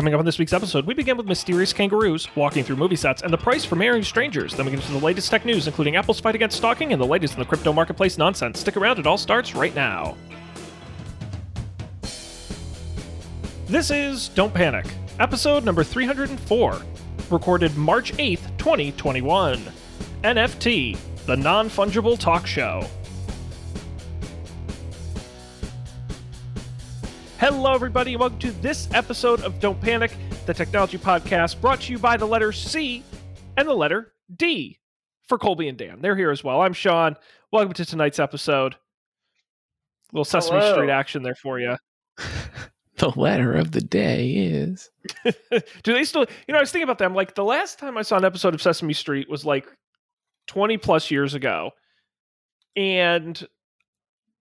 [0.00, 3.20] Coming up on this week's episode, we begin with mysterious kangaroos walking through movie sets
[3.20, 4.54] and the price for marrying strangers.
[4.54, 7.06] Then we get into the latest tech news, including Apple's fight against stalking and the
[7.06, 8.60] latest in the crypto marketplace nonsense.
[8.60, 10.16] Stick around, it all starts right now.
[13.66, 14.86] This is Don't Panic,
[15.18, 16.80] episode number 304,
[17.28, 19.62] recorded March 8th, 2021.
[20.24, 20.96] NFT,
[21.26, 22.86] the non fungible talk show.
[27.40, 31.92] Hello, everybody, and welcome to this episode of Don't Panic, the technology podcast brought to
[31.92, 33.02] you by the letter C
[33.56, 34.78] and the letter D
[35.26, 36.02] for Colby and Dan.
[36.02, 36.60] They're here as well.
[36.60, 37.16] I'm Sean.
[37.50, 38.74] Welcome to tonight's episode.
[38.74, 38.78] A
[40.12, 40.74] little Sesame Hello.
[40.74, 41.76] Street action there for you.
[42.98, 44.90] The letter of the day is
[45.24, 47.14] Do they still, you know, I was thinking about them.
[47.14, 49.66] Like the last time I saw an episode of Sesame Street was like
[50.48, 51.70] 20 plus years ago.
[52.76, 53.42] And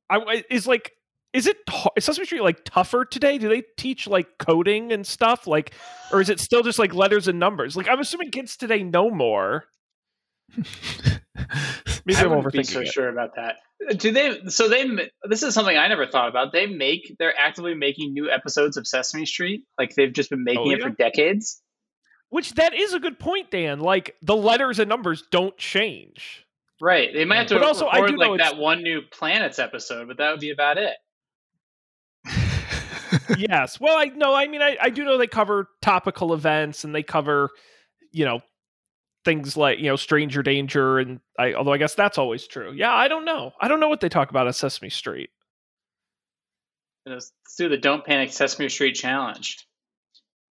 [0.10, 0.92] I is like,
[1.34, 3.38] is it hu- is Sesame Street like tougher today?
[3.38, 5.46] Do they teach like coding and stuff?
[5.48, 5.74] Like,
[6.12, 7.76] or is it still just like letters and numbers?
[7.78, 9.66] Like, I'm assuming kids today know more.
[10.58, 12.88] Maybe I I'm wouldn't be overthinking so it.
[12.88, 13.56] sure about that.
[13.98, 14.40] Do they?
[14.48, 14.86] So they.
[15.24, 16.52] This is something I never thought about.
[16.52, 17.16] They make.
[17.20, 19.64] They're actively making new episodes of Sesame Street.
[19.78, 21.62] Like they've just been making Oh, it for decades.
[22.30, 23.80] Which that is a good point, Dan.
[23.80, 26.46] Like the letters and numbers don't change.
[26.82, 27.10] Right.
[27.14, 29.60] They might have to But also, I record do like it's- that one new planets
[29.60, 30.94] episode, but that would be about it.
[33.38, 33.80] Yes.
[33.80, 37.04] Well, I no, I mean, I, I do know they cover topical events and they
[37.04, 37.50] cover,
[38.12, 38.42] you know,
[39.26, 41.54] things like you know, stranger danger, and I.
[41.54, 42.72] Although I guess that's always true.
[42.74, 43.52] Yeah, I don't know.
[43.60, 45.30] I don't know what they talk about at Sesame Street.
[47.06, 49.66] Let's let's do the Don't Panic Sesame Street challenge.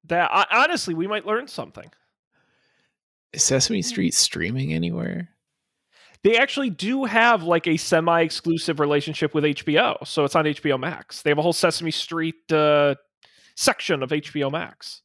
[0.05, 1.91] That I, honestly, we might learn something.
[3.33, 5.29] Is Sesame Street streaming anywhere?
[6.24, 11.22] They actually do have like a semi-exclusive relationship with HBO, so it's on HBO Max.
[11.22, 12.97] They have a whole Sesame Street uh,
[13.56, 15.02] section of HBO Max.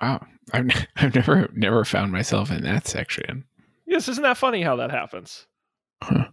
[0.00, 3.44] Wow, I've n- I've never never found myself in that section.
[3.86, 5.46] Yes, isn't that funny how that happens?
[6.02, 6.28] Huh.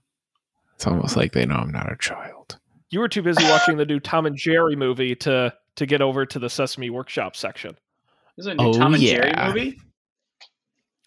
[0.75, 2.57] It's almost like they know I'm not a child.
[2.89, 6.25] You were too busy watching the new Tom and Jerry movie to to get over
[6.25, 7.71] to the Sesame Workshop section.
[8.37, 9.21] This is a new Oh, Tom and yeah.
[9.33, 9.81] Jerry movie.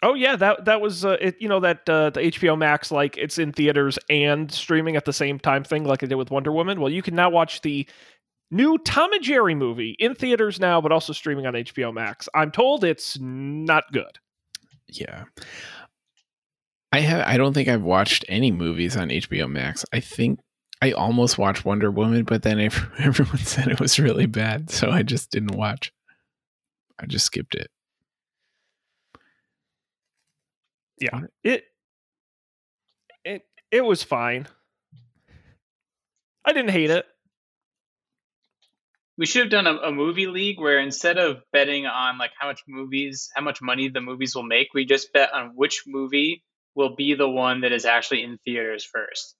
[0.03, 1.37] Oh yeah, that that was uh, it.
[1.39, 5.13] You know that uh, the HBO Max like it's in theaters and streaming at the
[5.13, 6.81] same time thing, like I did with Wonder Woman.
[6.81, 7.87] Well, you can now watch the
[8.51, 12.27] new Tom and Jerry movie in theaters now, but also streaming on HBO Max.
[12.35, 14.19] I'm told it's not good.
[14.89, 15.23] Yeah,
[16.91, 17.25] I have.
[17.25, 19.85] I don't think I've watched any movies on HBO Max.
[19.93, 20.39] I think
[20.81, 22.59] I almost watched Wonder Woman, but then
[22.99, 25.93] everyone said it was really bad, so I just didn't watch.
[26.99, 27.71] I just skipped it.
[30.99, 31.63] Yeah, it
[33.25, 34.47] it it was fine.
[36.45, 37.05] I didn't hate it.
[39.17, 42.47] We should have done a, a movie league where instead of betting on like how
[42.47, 46.43] much movies, how much money the movies will make, we just bet on which movie
[46.75, 49.35] will be the one that is actually in theaters first.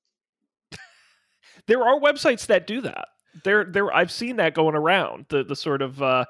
[1.68, 3.08] there are websites that do that.
[3.44, 3.92] There, there.
[3.92, 5.26] I've seen that going around.
[5.30, 6.26] The the sort of uh,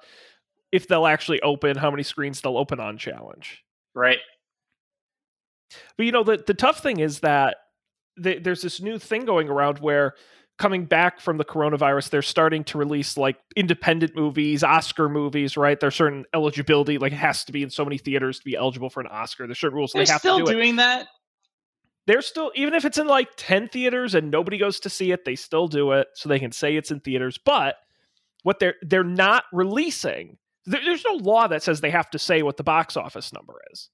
[0.71, 3.61] if they'll actually open, how many screens they'll open on challenge.
[3.93, 4.19] Right.
[5.97, 7.57] But you know, the the tough thing is that
[8.21, 10.13] th- there's this new thing going around where
[10.59, 15.57] coming back from the coronavirus, they're starting to release like independent movies, Oscar movies.
[15.57, 15.79] Right?
[15.79, 18.89] There's certain eligibility, like it has to be in so many theaters to be eligible
[18.89, 19.47] for an Oscar.
[19.47, 20.53] There's certain rules They're they have still to do it.
[20.53, 21.07] They're still doing that.
[22.05, 25.23] they're still even if it's in like 10 theaters and nobody goes to see it
[25.25, 27.77] they still do it so they can say it's in theaters but
[28.43, 32.41] what they're they're not releasing there, there's no law that says they have to say
[32.43, 33.89] what the box office number is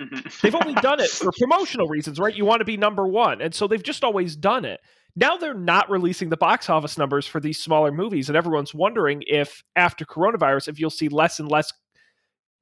[0.00, 0.40] Mhm.
[0.40, 3.54] they've only done it for promotional reasons right you want to be number one and
[3.54, 4.80] so they've just always done it
[5.16, 9.22] now they're not releasing the box office numbers for these smaller movies and everyone's wondering
[9.26, 11.72] if after coronavirus if you'll see less and less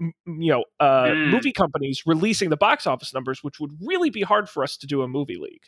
[0.00, 1.30] you know uh, Mm.
[1.30, 4.86] movie companies releasing the box office numbers which would really be hard for us to
[4.86, 5.64] do a movie league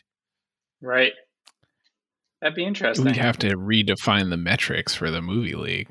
[0.81, 1.13] right.
[2.41, 3.05] That'd be interesting.
[3.05, 5.87] We'd have to redefine the metrics for the movie league.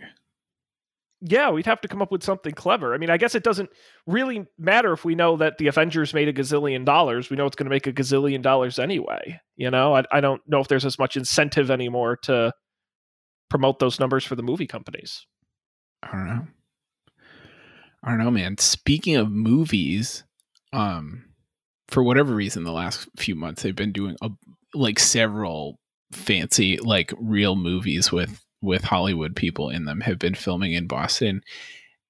[1.23, 3.71] Yeah we'd have to come up with something clever i mean i guess it doesn't
[4.07, 7.57] really matter if we know that the avengers made a gazillion dollars we know it's
[7.57, 10.85] going to make a gazillion dollars anyway you know I, I don't know if there's
[10.85, 12.53] as much incentive anymore to
[13.49, 15.27] promote those numbers for the movie companies
[16.03, 16.47] I don't know.
[18.05, 18.59] I don't know, man.
[18.59, 20.25] Speaking of movies,
[20.73, 21.25] um,
[21.89, 24.31] for whatever reason, the last few months they've been doing a,
[24.75, 25.79] like several
[26.11, 31.43] fancy, like real movies with with Hollywood people in them have been filming in Boston,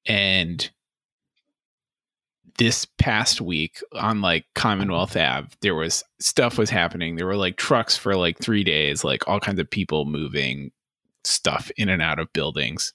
[0.07, 0.71] and
[2.59, 7.17] this past week on like Commonwealth Ave, there was stuff was happening.
[7.17, 10.71] There were like trucks for like three days, like all kinds of people moving,
[11.25, 12.93] stuff in and out of buildings.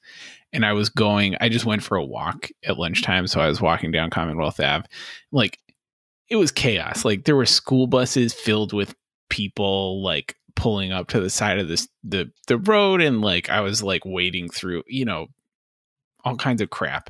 [0.53, 3.27] And I was going, I just went for a walk at lunchtime.
[3.27, 4.86] So I was walking down Commonwealth Ave.
[5.31, 5.60] Like
[6.30, 7.03] it was chaos.
[7.03, 8.95] Like there were school buses filled with
[9.30, 13.62] people like pulling up to the side of this the the road and like I
[13.62, 15.27] was like wading through, you know,
[16.25, 17.09] all kinds of crap.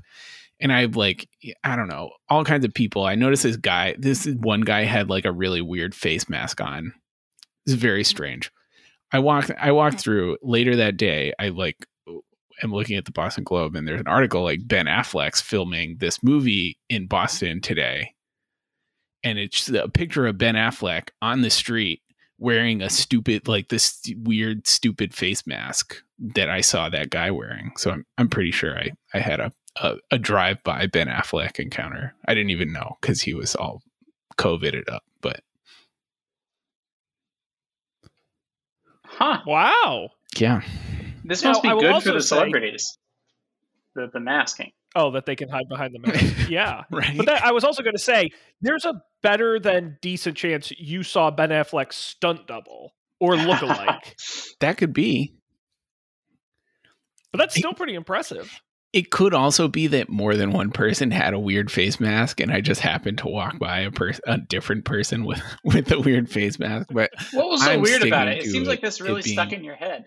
[0.60, 1.28] And I like
[1.64, 3.06] I don't know, all kinds of people.
[3.06, 6.94] I noticed this guy, this one guy had like a really weird face mask on.
[7.66, 8.52] It's very strange.
[9.12, 11.34] I walked I walked through later that day.
[11.40, 11.88] I like
[12.62, 16.22] am looking at the Boston Globe and there's an article like Ben Affleck's filming this
[16.22, 18.14] movie in Boston today.
[19.24, 22.02] And it's a picture of Ben Affleck on the street
[22.40, 27.72] wearing a stupid like this weird stupid face mask that I saw that guy wearing.
[27.78, 29.52] So I'm I'm pretty sure I I had a
[29.82, 32.16] a, a drive by Ben Affleck encounter.
[32.28, 33.82] I didn't even know because he was all
[34.38, 35.42] COVIDed up, but
[39.06, 39.40] Huh.
[39.48, 40.10] Wow.
[40.38, 40.62] yeah,
[41.24, 42.98] This Now, must be I good for the say- celebrities.
[43.98, 44.72] The the masking.
[44.96, 46.50] Oh, that they can hide behind the mask.
[46.50, 46.84] yeah.
[46.92, 47.18] right.
[47.18, 48.30] But that, I was also going to say,
[48.62, 54.16] there's a better than decent chance you saw Ben Affleck's stunt double or look-alike.
[54.60, 55.34] that could be.
[57.32, 58.62] but that's still pretty impressive.
[58.94, 62.52] It could also be that more than one person had a weird face mask, and
[62.52, 66.30] I just happened to walk by a person, a different person with with a weird
[66.30, 66.88] face mask.
[66.92, 68.44] But What was so I'm weird about it?
[68.44, 70.06] It seems like this really stuck being- in your head.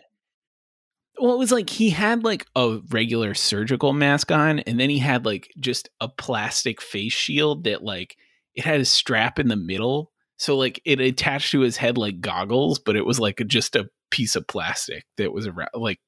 [1.20, 4.99] Well, it was like he had like a regular surgical mask on, and then he
[4.99, 8.17] had like just a plastic face shield that like
[8.55, 12.20] it had a strap in the middle, so like it attached to his head like
[12.20, 15.70] goggles, but it was like just a piece of plastic that was around.
[15.75, 16.00] Like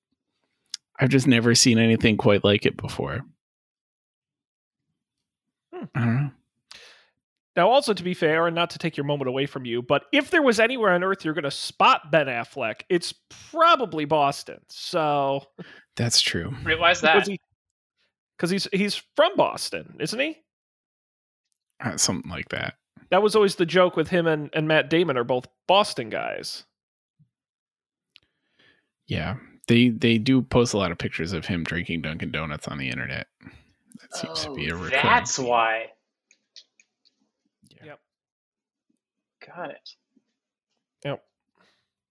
[0.98, 3.20] I've just never seen anything quite like it before.
[5.72, 5.84] Hmm.
[5.94, 6.30] I don't know.
[7.54, 10.04] Now, also to be fair, and not to take your moment away from you, but
[10.12, 13.12] if there was anywhere on Earth you're going to spot Ben Affleck, it's
[13.50, 14.58] probably Boston.
[14.68, 15.42] So,
[15.96, 16.54] That's true.
[16.64, 17.28] Wait, Why is that?
[18.38, 20.38] because he's he's from Boston, isn't he?
[21.84, 22.74] Uh, something like that.
[23.10, 26.64] That was always the joke with him and, and Matt Damon are both Boston guys.
[29.06, 29.36] Yeah,
[29.68, 32.88] they they do post a lot of pictures of him drinking Dunkin' Donuts on the
[32.88, 33.26] internet.
[34.00, 35.46] That seems to be a Oh, recurring that's theme.
[35.46, 35.86] why.
[37.84, 38.00] Yep.
[39.46, 39.90] Got it.
[41.04, 41.22] Yep.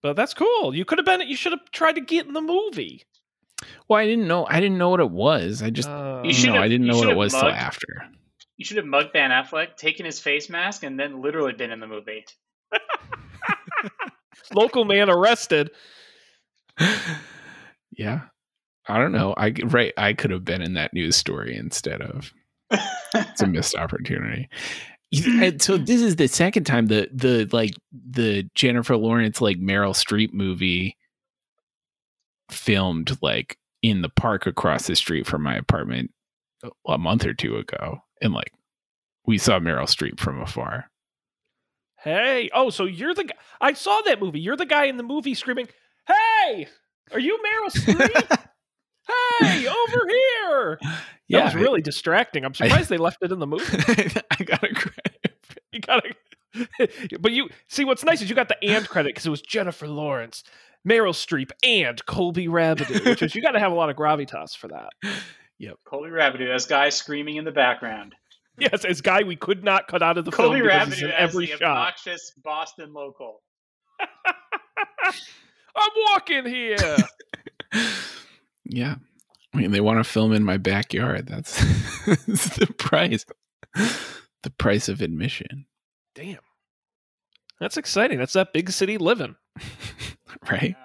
[0.04, 0.76] But that's cool.
[0.76, 1.22] You could have been.
[1.28, 3.04] You should have tried to get in the movie.
[3.88, 4.46] Well, I didn't know.
[4.48, 5.62] I didn't know what it was.
[5.62, 7.34] I just Uh, You you should know, have- I didn't know what it have was
[7.34, 7.88] till after.
[8.58, 11.80] You should have mugged Ben Affleck, taken his face mask, and then literally been in
[11.80, 12.26] the movie.
[14.54, 15.72] local man arrested.
[17.98, 18.22] yeah,
[18.88, 19.34] I don't know.
[19.38, 19.94] I right.
[19.98, 22.34] I could have been in that news story instead of.
[23.14, 24.50] It's a missed opportunity.
[25.14, 29.58] And uh, so this is the second time the the like the Jennifer Lawrence like
[29.58, 30.96] Meryl Streep movie
[32.50, 36.12] filmed like in the park across the street from my apartment
[36.64, 38.54] uh, a month or two ago, and like
[39.26, 40.90] we saw Meryl Streep from afar.
[41.98, 43.36] Hey, oh, so you're the guy.
[43.60, 44.40] I saw that movie.
[44.40, 45.68] You're the guy in the movie screaming,
[46.08, 46.68] "Hey,
[47.12, 48.46] are you Meryl Streep?
[49.40, 50.80] Hey, over here!"
[51.30, 52.44] That was really distracting.
[52.44, 53.64] I'm surprised they left it in the movie.
[54.32, 55.32] I got a credit.
[55.72, 56.14] You gotta,
[57.22, 59.88] but you see what's nice is you got the and credit because it was Jennifer
[59.88, 60.44] Lawrence,
[60.86, 64.58] Meryl Streep, and Colby Rabbidoux, which is you got to have a lot of gravitas
[64.58, 64.90] for that.
[65.60, 68.16] Yep, Colby Rabideau, as guy screaming in the background.
[68.60, 71.06] Yes, as guy we could not cut out of the Colby film because he's Rabideau
[71.06, 71.62] in as every the shot.
[71.62, 73.42] obnoxious Boston local.
[75.74, 76.98] I'm walking here.
[78.72, 78.96] Yeah.
[79.54, 81.28] I mean, they want to film in my backyard.
[81.28, 81.58] That's,
[82.06, 83.26] that's the price.
[84.44, 85.66] The price of admission,
[86.16, 86.40] Damn,
[87.60, 88.18] that's exciting.
[88.18, 89.36] That's that big city living.
[90.52, 90.76] right?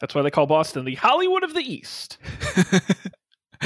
[0.00, 2.18] That's why they call Boston the Hollywood of the East.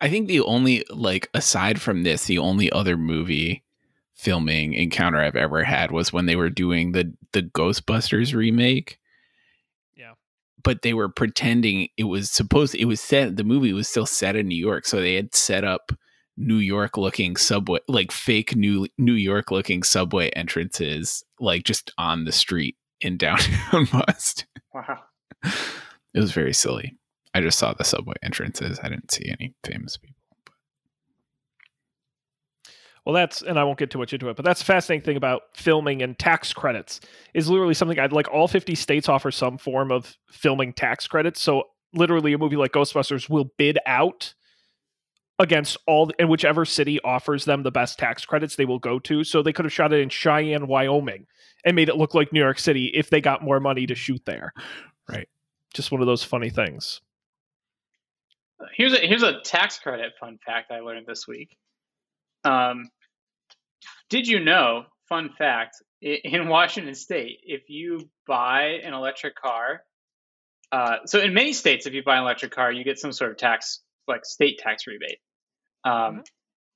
[0.00, 3.64] I think the only like aside from this, the only other movie
[4.12, 8.98] filming encounter I've ever had was when they were doing the the Ghostbusters remake.
[10.66, 14.36] But they were pretending it was supposed it was set the movie was still set
[14.36, 15.92] in New York, so they had set up
[16.36, 22.24] New York looking subway like fake New New York looking subway entrances like just on
[22.24, 24.48] the street in downtown Boston.
[24.74, 25.04] Wow.
[25.44, 26.96] It was very silly.
[27.32, 28.80] I just saw the subway entrances.
[28.82, 30.15] I didn't see any famous people.
[33.06, 35.16] Well, that's and I won't get too much into it, but that's the fascinating thing
[35.16, 37.00] about filming and tax credits
[37.34, 38.28] is literally something I'd like.
[38.28, 42.72] All fifty states offer some form of filming tax credits, so literally a movie like
[42.72, 44.34] Ghostbusters will bid out
[45.38, 49.22] against all and whichever city offers them the best tax credits they will go to.
[49.22, 51.26] So they could have shot it in Cheyenne, Wyoming,
[51.64, 54.22] and made it look like New York City if they got more money to shoot
[54.24, 54.52] there.
[55.08, 55.28] Right.
[55.72, 57.02] just one of those funny things.
[58.74, 61.56] Here's a here's a tax credit fun fact I learned this week.
[62.46, 62.88] Um,
[64.08, 64.84] did you know?
[65.08, 69.82] Fun fact: in Washington State, if you buy an electric car,
[70.72, 73.30] uh, so in many states, if you buy an electric car, you get some sort
[73.30, 75.18] of tax, like state tax rebate.
[75.84, 76.20] Um, mm-hmm.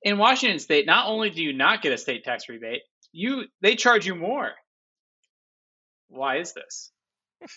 [0.03, 3.75] In Washington State, not only do you not get a state tax rebate, you they
[3.75, 4.51] charge you more.
[6.07, 6.91] Why is this?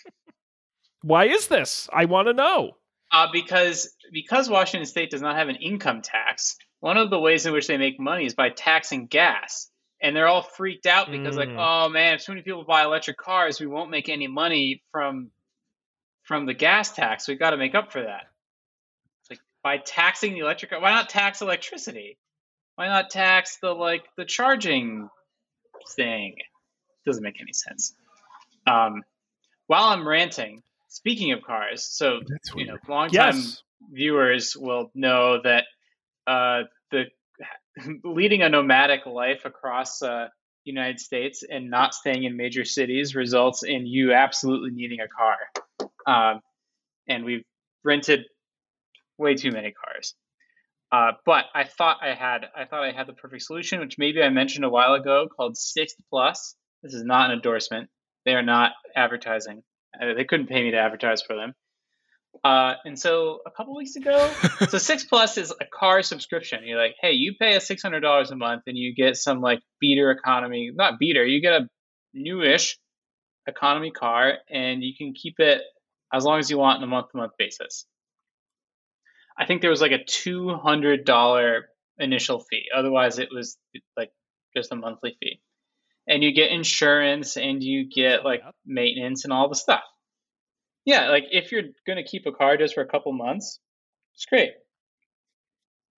[1.01, 1.89] Why is this?
[1.91, 2.71] I want to know.
[3.11, 7.45] Uh, because because Washington State does not have an income tax, one of the ways
[7.45, 9.69] in which they make money is by taxing gas.
[10.01, 11.39] And they're all freaked out because, mm.
[11.39, 14.83] like, oh man, if too many people buy electric cars, we won't make any money
[14.91, 15.31] from
[16.23, 17.27] from the gas tax.
[17.27, 18.23] We've got to make up for that.
[19.21, 22.17] It's like by taxing the electric, why not tax electricity?
[22.75, 25.09] Why not tax the like the charging
[25.95, 26.35] thing?
[27.05, 27.95] Doesn't make any sense.
[28.67, 29.03] Um,
[29.67, 32.19] while I'm ranting, speaking of cars, so
[32.55, 33.63] you know, long time yes.
[33.91, 35.65] viewers will know that
[36.27, 37.05] uh, the
[38.03, 40.27] leading a nomadic life across uh,
[40.63, 45.37] United States and not staying in major cities results in you absolutely needing a car.
[46.07, 46.41] Um,
[47.07, 47.43] and we've
[47.83, 48.25] rented
[49.17, 50.15] way too many cars.
[50.91, 54.21] Uh, but I thought I had I thought I had the perfect solution, which maybe
[54.21, 56.55] I mentioned a while ago, called Sixt Plus.
[56.83, 57.89] This is not an endorsement.
[58.25, 59.63] They are not advertising.
[59.99, 61.53] Uh, they couldn't pay me to advertise for them.
[62.43, 64.31] Uh, and so a couple weeks ago,
[64.69, 66.63] so Sixt Plus is a car subscription.
[66.63, 69.41] You're like, hey, you pay us six hundred dollars a month, and you get some
[69.41, 71.69] like beater economy, not beater, you get a
[72.13, 72.77] newish
[73.47, 75.61] economy car, and you can keep it
[76.13, 77.85] as long as you want on a month to month basis.
[79.37, 81.65] I think there was like a two hundred dollar
[81.97, 82.65] initial fee.
[82.75, 83.57] Otherwise, it was
[83.97, 84.11] like
[84.55, 85.41] just a monthly fee
[86.07, 89.83] and you get insurance and you get like maintenance and all the stuff.
[90.85, 93.59] Yeah, like if you're going to keep a car just for a couple months,
[94.13, 94.51] it's great.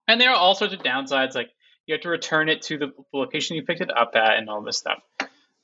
[0.07, 1.49] And there are all sorts of downsides, like
[1.85, 4.63] you have to return it to the location you picked it up at and all
[4.63, 4.99] this stuff.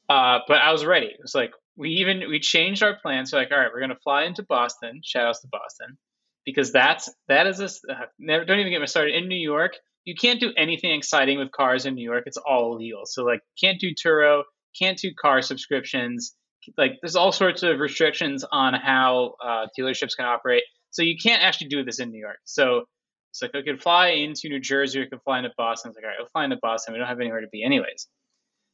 [0.09, 1.07] Uh, but I was ready.
[1.07, 3.31] It was like we even we changed our plans.
[3.31, 4.99] So like, all right, we're gonna fly into Boston.
[5.03, 5.97] Shout outs to Boston,
[6.45, 9.77] because that's that is a uh, never, don't even get me started in New York
[10.05, 12.23] you can't do anything exciting with cars in New York.
[12.25, 13.01] It's all illegal.
[13.05, 14.43] So like can't do Turo,
[14.77, 16.35] can't do car subscriptions.
[16.77, 20.63] Like there's all sorts of restrictions on how uh, dealerships can operate.
[20.91, 22.37] So you can't actually do this in New York.
[22.45, 22.83] So
[23.31, 25.89] it's like I could fly into New Jersey or I could fly into Boston.
[25.89, 26.93] It's like all right, I'll fly into Boston.
[26.93, 28.07] We don't have anywhere to be anyways.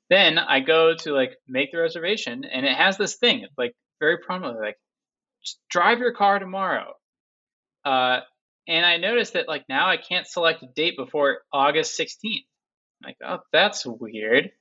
[0.09, 4.17] Then I go to like make the reservation and it has this thing like very
[4.17, 4.77] prominently like
[5.69, 6.93] drive your car tomorrow.
[7.85, 8.19] Uh,
[8.67, 12.45] and I noticed that like now I can't select a date before August 16th.
[13.03, 14.51] I'm like, oh, that's weird.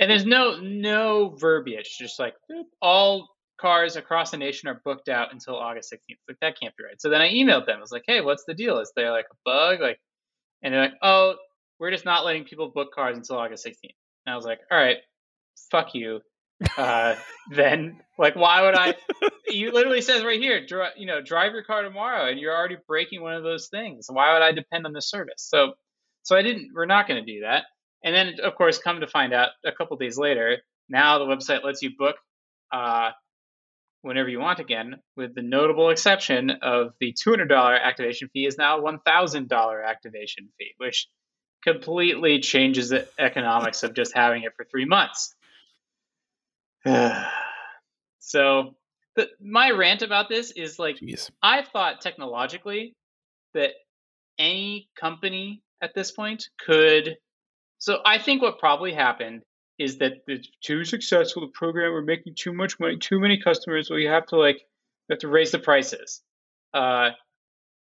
[0.00, 2.34] And there's no no verbiage, just like
[2.82, 3.28] all
[3.60, 6.16] cars across the nation are booked out until August 16th.
[6.26, 7.00] Like that can't be right.
[7.00, 7.76] So then I emailed them.
[7.76, 8.78] I was like, hey, what's the deal?
[8.78, 9.80] Is there like a bug?
[9.80, 10.00] Like,
[10.62, 11.34] and they're like, oh,
[11.78, 13.94] we're just not letting people book cars until August 16th.
[14.26, 14.98] And I was like, all right,
[15.70, 16.20] fuck you
[16.76, 17.14] uh,
[17.50, 18.94] then like why would I?
[19.48, 22.76] you literally says right here, dri- you know, drive your car tomorrow, and you're already
[22.86, 24.06] breaking one of those things.
[24.10, 25.46] Why would I depend on the service?
[25.48, 25.74] So,
[26.22, 26.70] so I didn't.
[26.74, 27.64] We're not going to do that.
[28.02, 31.62] And then, of course, come to find out a couple days later, now the website
[31.64, 32.16] lets you book
[32.72, 33.10] uh,
[34.02, 38.80] whenever you want again, with the notable exception of the $200 activation fee is now
[38.80, 41.08] $1,000 activation fee, which
[41.62, 45.34] completely changes the economics of just having it for three months.
[48.18, 48.74] so
[49.16, 51.30] the, my rant about this is like Jeez.
[51.42, 52.94] I thought technologically
[53.52, 53.72] that
[54.38, 57.16] any company at this point could.
[57.80, 59.42] So I think what probably happened
[59.78, 61.42] is that it's too successful.
[61.42, 63.90] The program we're making too much money, too many customers.
[63.90, 64.60] We have to like
[65.08, 66.22] we have to raise the prices.
[66.72, 67.10] Uh,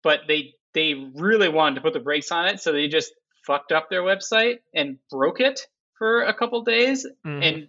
[0.04, 3.12] but they they really wanted to put the brakes on it, so they just
[3.46, 5.62] fucked up their website and broke it
[5.98, 7.42] for a couple days mm-hmm.
[7.42, 7.68] and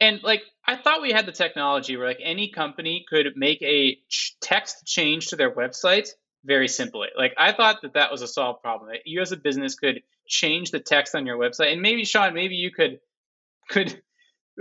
[0.00, 3.98] and like I thought we had the technology where like any company could make a
[4.40, 6.08] text change to their website
[6.44, 7.08] very simply.
[7.16, 8.90] Like I thought that that was a solved problem.
[8.90, 12.34] That you as a business could change the text on your website, and maybe Sean,
[12.34, 13.00] maybe you could
[13.68, 14.00] could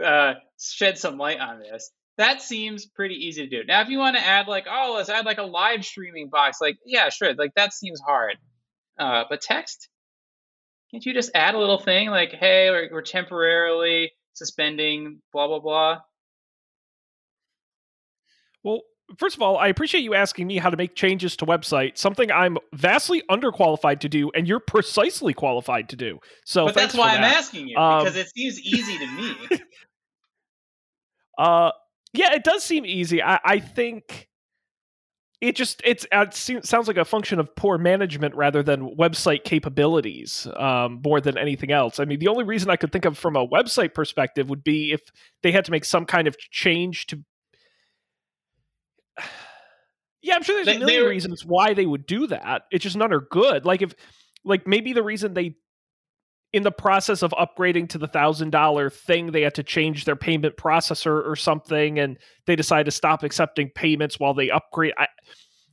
[0.03, 1.91] uh, shed some light on this.
[2.17, 3.65] That seems pretty easy to do.
[3.65, 6.57] Now, if you want to add like, oh, let's add like a live streaming box,
[6.59, 8.35] like yeah, sure, like that seems hard.
[8.97, 9.87] Uh, but text,
[10.91, 15.59] can't you just add a little thing like, hey, we're, we're temporarily suspending, blah, blah,
[15.59, 15.99] blah?
[18.63, 18.81] Well,
[19.17, 22.31] first of all, I appreciate you asking me how to make changes to website, something
[22.31, 26.19] I'm vastly underqualified to do, and you're precisely qualified to do.
[26.45, 29.35] So, but that's why I'm asking you um, because it seems easy to me.
[31.37, 31.71] uh,
[32.13, 33.21] yeah, it does seem easy.
[33.21, 34.29] I, I think
[35.41, 40.47] it just it's it sounds like a function of poor management rather than website capabilities
[40.57, 41.99] um, more than anything else.
[41.99, 44.91] I mean, the only reason I could think of from a website perspective would be
[44.91, 45.01] if
[45.41, 47.23] they had to make some kind of change to.
[50.21, 52.63] Yeah, I'm sure there's They- a million reasons why they would do that.
[52.71, 53.63] It's just none are good.
[53.63, 53.93] Like if,
[54.43, 55.55] like maybe the reason they,
[56.51, 60.17] in the process of upgrading to the thousand dollar thing, they had to change their
[60.17, 64.93] payment processor or something, and they decide to stop accepting payments while they upgrade.
[64.97, 65.07] I,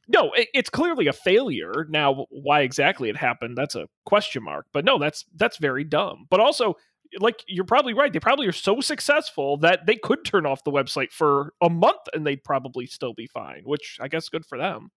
[0.06, 1.84] no, it, it's clearly a failure.
[1.88, 4.66] Now, why exactly it happened, that's a question mark.
[4.72, 6.26] But no, that's that's very dumb.
[6.30, 6.74] But also,
[7.18, 8.12] like you're probably right.
[8.12, 12.00] They probably are so successful that they could turn off the website for a month
[12.12, 13.62] and they'd probably still be fine.
[13.64, 14.90] Which I guess good for them.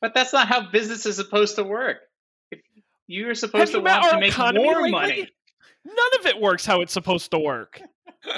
[0.00, 1.98] But that's not how business is supposed to work.
[3.06, 4.90] You're supposed Have you to want to make more lately?
[4.90, 5.28] money.
[5.84, 7.80] None of it works how it's supposed to work.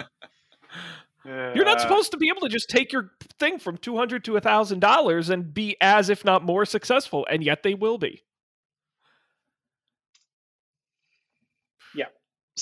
[1.25, 4.41] You're not supposed to be able to just take your thing from two hundred to
[4.41, 8.25] thousand dollars and be as if not more successful, and yet they will be.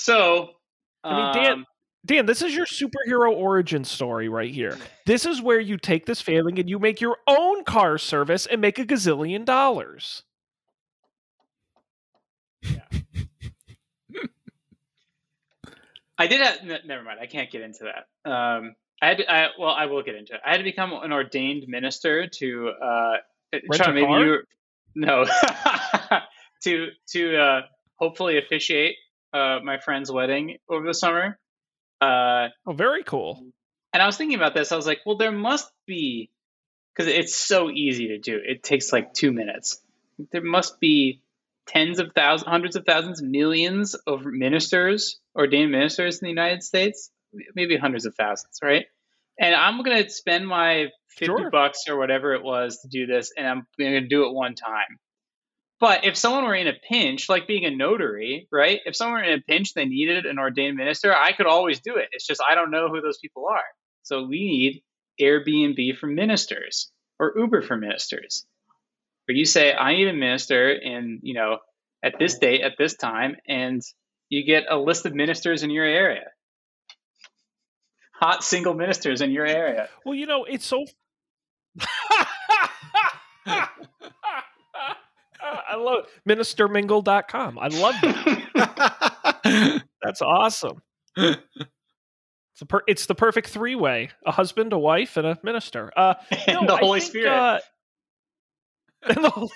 [0.00, 0.50] So,
[1.04, 1.66] I mean, Dan- um,
[2.06, 4.78] Dan, this is your superhero origin story right here.
[5.04, 8.62] This is where you take this failing and you make your own car service and
[8.62, 10.22] make a gazillion dollars.
[16.18, 16.58] I did have.
[16.62, 17.18] n- Never mind.
[17.20, 18.30] I can't get into that.
[18.30, 19.18] Um, I had.
[19.18, 20.40] To, I, well, I will get into it.
[20.44, 22.68] I had to become an ordained minister to.
[22.82, 23.16] Uh,
[23.74, 24.38] try a maybe you.
[24.94, 25.26] No.
[26.64, 27.60] to to uh,
[27.96, 28.96] hopefully officiate
[29.32, 31.38] uh, my friend's wedding over the summer.
[32.00, 33.42] Uh, Oh, very cool.
[33.92, 34.72] and I was thinking about this.
[34.72, 36.30] I was like, well, there must be
[36.94, 38.40] because it's so easy to do.
[38.44, 39.80] It takes like two minutes.
[40.32, 41.22] There must be
[41.66, 47.10] tens of thousands, hundreds of thousands, millions of ministers, ordained ministers in the United States,
[47.54, 48.86] maybe hundreds of thousands, right?
[49.38, 51.50] And I'm going to spend my 50 Sure.
[51.50, 54.54] bucks or whatever it was to do this, and I'm going to do it one
[54.54, 54.98] time.
[55.80, 58.80] But if someone were in a pinch, like being a notary, right?
[58.84, 61.96] If someone were in a pinch, they needed an ordained minister, I could always do
[61.96, 62.10] it.
[62.12, 63.64] It's just I don't know who those people are.
[64.02, 64.82] So we need
[65.20, 68.44] Airbnb for ministers or Uber for ministers.
[69.26, 71.58] Where you say, I need a minister in, you know,
[72.04, 73.80] at this date, at this time, and
[74.28, 76.24] you get a list of ministers in your area.
[78.14, 79.88] Hot single ministers in your area.
[80.04, 80.84] Well, you know, it's so.
[85.70, 86.28] I love it.
[86.28, 87.58] ministermingle.com.
[87.58, 89.82] I love that.
[90.02, 90.82] That's awesome.
[91.16, 95.92] It's, a per- it's the perfect three way a husband, a wife, and a minister.
[95.96, 96.14] Uh,
[96.46, 97.32] and no, the Holy think, Spirit.
[97.32, 97.60] uh,
[99.08, 99.50] and the Holy-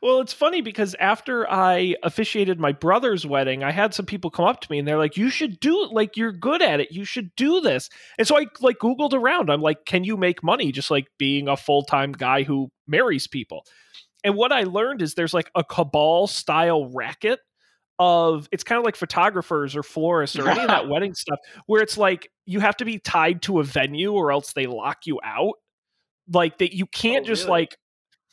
[0.00, 4.46] well, it's funny because after I officiated my brother's wedding, I had some people come
[4.46, 5.92] up to me and they're like, "You should do it.
[5.92, 6.90] Like you're good at it.
[6.90, 7.88] You should do this."
[8.18, 9.50] And so I like Googled around.
[9.50, 13.26] I'm like, "Can you make money just like being a full time guy who marries
[13.26, 13.64] people?"
[14.24, 17.40] And what I learned is there's like a cabal style racket
[17.98, 21.82] of it's kind of like photographers or florists or any of that wedding stuff where
[21.82, 25.20] it's like you have to be tied to a venue or else they lock you
[25.22, 25.54] out
[26.32, 27.60] like that you oh, can't Oh, just really?
[27.60, 27.76] like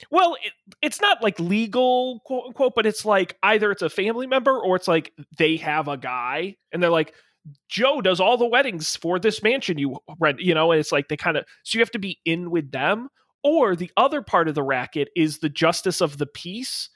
[0.09, 4.27] well it, it's not like legal quote unquote but it's like either it's a family
[4.27, 7.13] member or it's like they have a guy and they're like
[7.69, 11.09] joe does all the weddings for this mansion you rent you know and it's like
[11.09, 13.09] they kind of so you have to be in with them
[13.43, 16.89] or the other part of the racket is the justice of the peace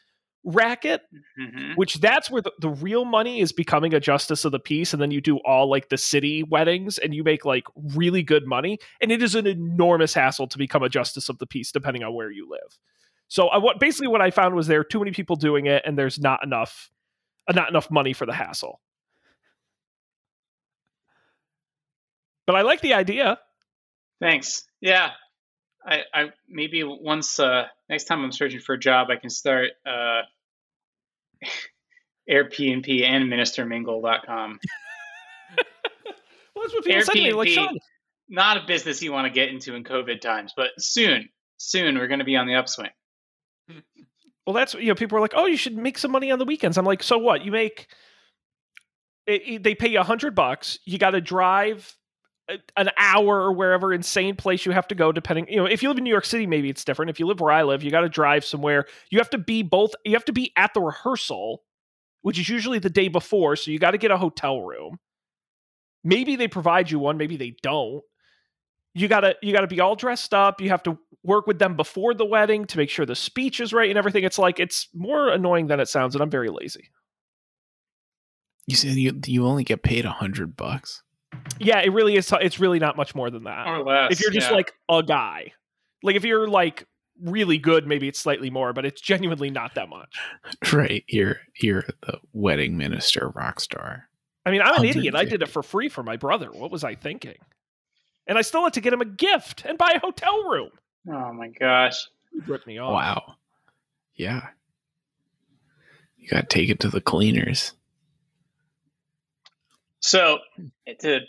[0.46, 1.02] racket
[1.40, 1.78] Mhm.
[1.78, 5.02] which that's where the, the real money is becoming a justice of the peace and
[5.02, 7.64] then you do all like the city weddings and you make like
[7.96, 11.48] really good money and it is an enormous hassle to become a justice of the
[11.48, 12.78] peace depending on where you live
[13.30, 15.82] so I, what basically what i found was there are too many people doing it
[15.86, 16.92] and there's not enough
[17.48, 18.82] uh, not enough money for the hassle
[22.46, 23.40] but i like the idea
[24.20, 24.66] Thanks.
[24.80, 25.10] Yeah.
[25.86, 29.72] I, I maybe once uh, next time I'm searching for a job, I can start
[29.86, 30.22] uh,
[32.30, 34.60] Airbnb and ministermingle.com.
[36.56, 37.78] well that's what people said to me like Sean,
[38.30, 42.08] Not a business you want to get into in COVID times, but soon, soon we're
[42.08, 42.90] going to be on the upswing.
[44.46, 46.44] Well, that's you know, people are like, "Oh, you should make some money on the
[46.44, 47.46] weekends." I'm like, "So what?
[47.46, 47.88] You make
[49.26, 50.80] it, it- they pay you a hundred bucks.
[50.84, 51.96] You got to drive
[52.78, 55.12] an hour or wherever insane place you have to go.
[55.12, 57.10] Depending, you know, if you live in New York City, maybe it's different.
[57.10, 58.86] If you live where I live, you got to drive somewhere.
[59.10, 59.94] You have to be both.
[60.06, 61.64] You have to be at the rehearsal,
[62.22, 63.56] which is usually the day before.
[63.56, 65.00] So you got to get a hotel room.
[66.04, 67.18] Maybe they provide you one.
[67.18, 68.04] Maybe they don't
[68.96, 72.14] you gotta you gotta be all dressed up you have to work with them before
[72.14, 75.30] the wedding to make sure the speech is right and everything it's like it's more
[75.30, 76.90] annoying than it sounds and i'm very lazy
[78.68, 81.04] You said you you only get paid a hundred bucks.
[81.60, 84.12] Yeah it really is it's really not much more than that Or less.
[84.12, 84.56] if you're just yeah.
[84.56, 85.54] like a guy
[86.04, 86.86] like if you're like
[87.22, 90.20] really good, maybe it's slightly more, but it's genuinely not that much.
[90.72, 91.04] Right.
[91.08, 94.08] You're you're the wedding minister rock star.
[94.46, 95.16] I mean, I'm an idiot.
[95.16, 96.50] I did it for free for my brother.
[96.52, 97.38] What was I thinking?
[98.28, 100.70] And I still had to get him a gift and buy a hotel room.
[101.08, 102.08] Oh my gosh.
[102.32, 102.94] He ripped me off.
[102.94, 103.36] Wow.
[104.16, 104.48] Yeah.
[106.18, 107.74] You got to take it to the cleaners.
[110.04, 110.40] So,
[111.00, 111.22] to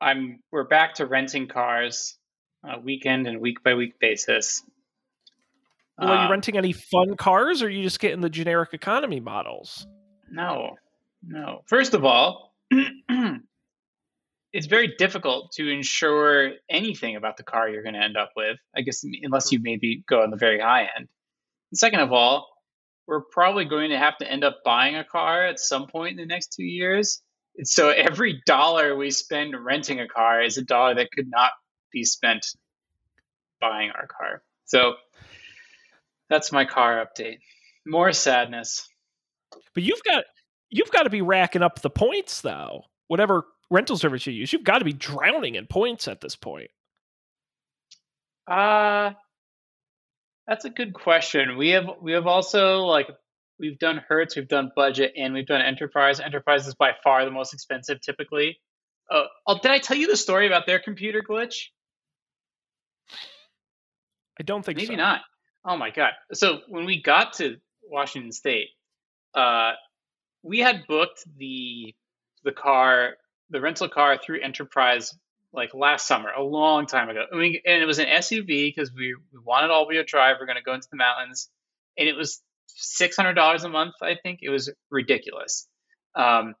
[0.00, 2.16] I'm we're back to renting cars
[2.62, 4.62] on a weekend and week by week basis.
[5.98, 8.72] Well, are you Um, renting any fun cars or are you just getting the generic
[8.72, 9.84] economy models?
[10.30, 10.76] No,
[11.26, 11.62] no.
[11.66, 12.54] First of all,
[14.52, 18.58] it's very difficult to ensure anything about the car you're going to end up with.
[18.76, 21.08] I guess unless you maybe go on the very high end.
[21.72, 22.48] And second of all,
[23.08, 26.16] we're probably going to have to end up buying a car at some point in
[26.16, 27.20] the next two years.
[27.64, 31.50] So every dollar we spend renting a car is a dollar that could not
[31.92, 32.46] be spent
[33.60, 34.42] buying our car.
[34.64, 34.94] So
[36.28, 37.38] that's my car update.
[37.86, 38.88] More sadness.
[39.74, 40.24] But you've got
[40.70, 42.84] you've got to be racking up the points though.
[43.08, 46.70] Whatever rental service you use, you've got to be drowning in points at this point.
[48.46, 49.12] Uh
[50.46, 51.56] that's a good question.
[51.56, 53.08] We have we have also like
[53.60, 56.18] we've done Hertz, we've done budget, and we've done enterprise.
[56.18, 58.58] Enterprise is by far the most expensive typically.
[59.10, 61.66] Uh, oh, did I tell you the story about their computer glitch?
[64.38, 64.84] I don't think so.
[64.84, 65.02] Maybe so.
[65.02, 65.20] not.
[65.64, 66.12] Oh my god.
[66.32, 68.68] So when we got to Washington State,
[69.34, 69.72] uh,
[70.42, 71.94] we had booked the
[72.42, 73.16] the car,
[73.50, 75.14] the rental car through Enterprise
[75.52, 77.24] like last summer, a long time ago.
[77.30, 80.36] I mean, and it was an SUV because we we wanted all wheel drive.
[80.40, 81.50] We're going to go into the mountains,
[81.98, 82.40] and it was
[82.76, 83.94] six hundred dollars a month.
[84.02, 85.68] I think it was ridiculous.
[86.14, 86.54] Um,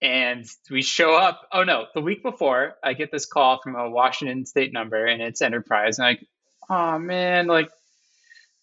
[0.00, 1.48] and we show up.
[1.52, 5.20] Oh no, the week before, I get this call from a Washington State number, and
[5.20, 5.98] it's Enterprise.
[5.98, 6.26] And I'm like,
[6.70, 7.68] oh man, like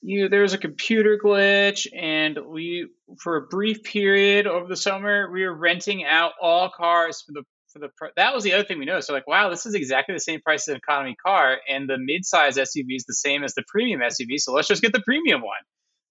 [0.01, 2.87] you, there's a computer glitch, and we,
[3.19, 7.43] for a brief period over the summer, we were renting out all cars for the
[7.73, 7.89] for the.
[8.15, 9.07] That was the other thing we noticed.
[9.07, 11.97] So like, wow, this is exactly the same price as an economy car, and the
[11.97, 14.39] mid-size SUV is the same as the premium SUV.
[14.39, 15.57] So let's just get the premium one.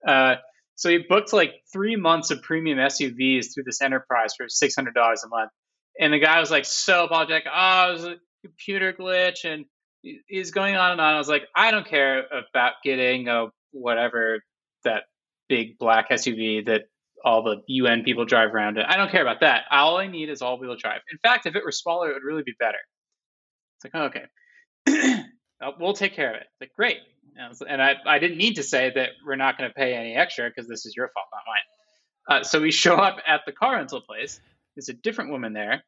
[0.06, 0.36] Uh,
[0.76, 4.94] so he booked like three months of premium SUVs through this enterprise for six hundred
[4.94, 5.50] dollars a month.
[5.98, 7.44] And the guy was like so apologetic.
[7.52, 9.64] Oh, it was a computer glitch, and
[10.26, 11.14] he's going on and on.
[11.14, 14.40] I was like, I don't care about getting a whatever
[14.84, 15.04] that
[15.48, 16.82] big black SUV that
[17.24, 18.84] all the UN people drive around in.
[18.84, 19.64] I don't care about that.
[19.70, 21.00] All I need is all-wheel drive.
[21.10, 22.78] In fact, if it were smaller, it would really be better.
[23.76, 25.24] It's like, oh, okay,
[25.80, 26.46] we'll take care of it.
[26.60, 26.98] Like, great.
[27.36, 30.48] And I I, didn't need to say that we're not going to pay any extra
[30.48, 32.40] because this is your fault, not mine.
[32.40, 34.40] Uh, so we show up at the car rental place.
[34.76, 35.82] There's a different woman there.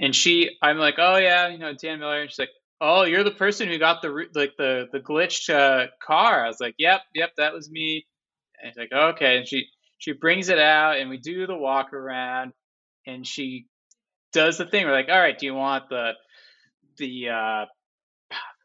[0.00, 2.22] And she, I'm like, oh yeah, you know, Dan Miller.
[2.22, 5.86] And she's like, oh, you're the person who got the like the the glitched uh,
[6.02, 6.44] car.
[6.44, 8.06] I was like, yep, yep, that was me.
[8.62, 9.38] And she's like, okay.
[9.38, 9.66] And she
[9.98, 12.52] she brings it out, and we do the walk around,
[13.06, 13.66] and she
[14.32, 14.84] does the thing.
[14.84, 16.12] We're like, all right, do you want the
[16.98, 17.64] the uh,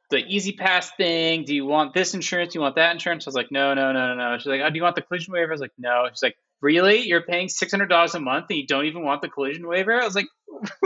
[0.09, 1.45] the E-ZPass thing?
[1.45, 2.53] Do you want this insurance?
[2.53, 3.27] Do you want that insurance?
[3.27, 4.37] I was like, no, no, no, no, no.
[4.37, 5.51] She's like, oh, do you want the collision waiver?
[5.51, 6.07] I was like, no.
[6.11, 7.07] She's like, really?
[7.07, 9.93] You're paying six hundred dollars a month and you don't even want the collision waiver?
[9.99, 10.27] I was like,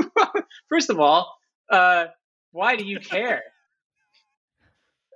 [0.70, 1.34] first of all,
[1.70, 2.06] uh,
[2.52, 3.44] why do you care?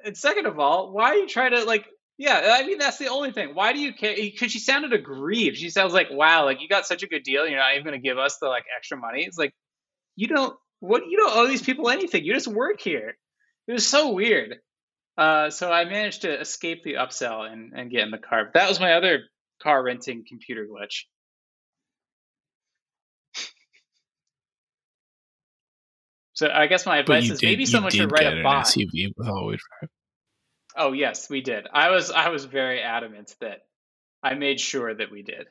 [0.08, 1.86] and second of all, why are you trying to like?
[2.17, 3.54] Yeah, I mean that's the only thing.
[3.54, 4.15] Why do you care?
[4.15, 5.58] Because she sounded aggrieved.
[5.58, 7.48] She sounds like, "Wow, like you got such a good deal.
[7.48, 9.54] You're not even going to give us the like extra money." It's like
[10.15, 12.24] you don't what you don't owe these people anything.
[12.24, 13.17] You just work here.
[13.67, 14.58] It was so weird.
[15.17, 18.51] Uh, so I managed to escape the upsell and, and get in the car.
[18.53, 19.23] That was my other
[19.62, 21.03] car renting computer glitch.
[26.34, 28.67] So I guess my advice is did, maybe someone should write a bot.
[28.67, 29.89] SUV with all-wheel drive.
[30.75, 31.65] Oh yes, we did.
[31.73, 33.62] I was I was very adamant that
[34.21, 35.47] I made sure that we did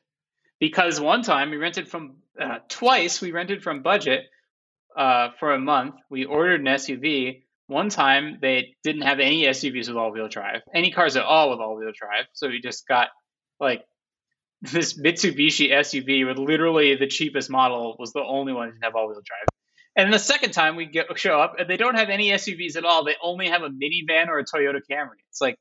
[0.61, 4.27] because one time we rented from uh, twice we rented from budget
[4.97, 5.97] uh, for a month.
[6.09, 7.43] We ordered an SUV.
[7.69, 11.61] One time they didn't have any SUVs with all-wheel drive, any cars at all with
[11.61, 12.27] all-wheel drive.
[12.33, 13.09] So we just got
[13.59, 13.83] like
[14.63, 18.95] this Mitsubishi SUV with literally the cheapest model was the only one that didn't have
[18.95, 19.47] all-wheel drive.
[19.97, 22.85] And the second time we get show up and they don't have any SUVs at
[22.85, 23.05] all.
[23.05, 25.17] They only have a minivan or a Toyota Camry.
[25.31, 25.57] It's like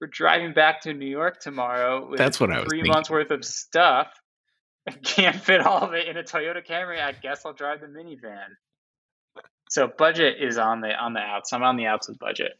[0.00, 2.92] we're driving back to New York tomorrow with That's what I was three thinking.
[2.92, 4.08] months worth of stuff.
[4.88, 7.00] I can't fit all of it in a Toyota Camry.
[7.00, 8.46] I guess I'll drive the minivan.
[9.70, 11.52] So budget is on the on the outs.
[11.52, 12.58] I'm on the outs with budget.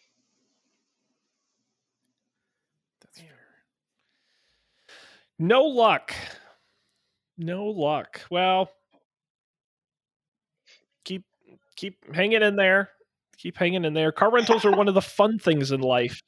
[5.39, 6.15] No luck.
[7.37, 8.23] No luck.
[8.31, 8.71] Well,
[11.05, 11.25] keep
[11.77, 12.91] keep hanging in there.
[13.37, 14.11] keep hanging in there.
[14.11, 16.21] Car rentals are one of the fun things in life.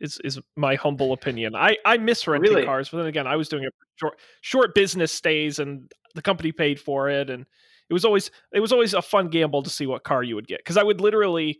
[0.00, 1.54] Is is my humble opinion.
[1.54, 2.64] I I miss renting Really?
[2.64, 6.22] cars, but then again, I was doing it for short short business stays, and the
[6.22, 7.44] company paid for it, and
[7.88, 10.46] it was always it was always a fun gamble to see what car you would
[10.46, 11.58] get because I would literally.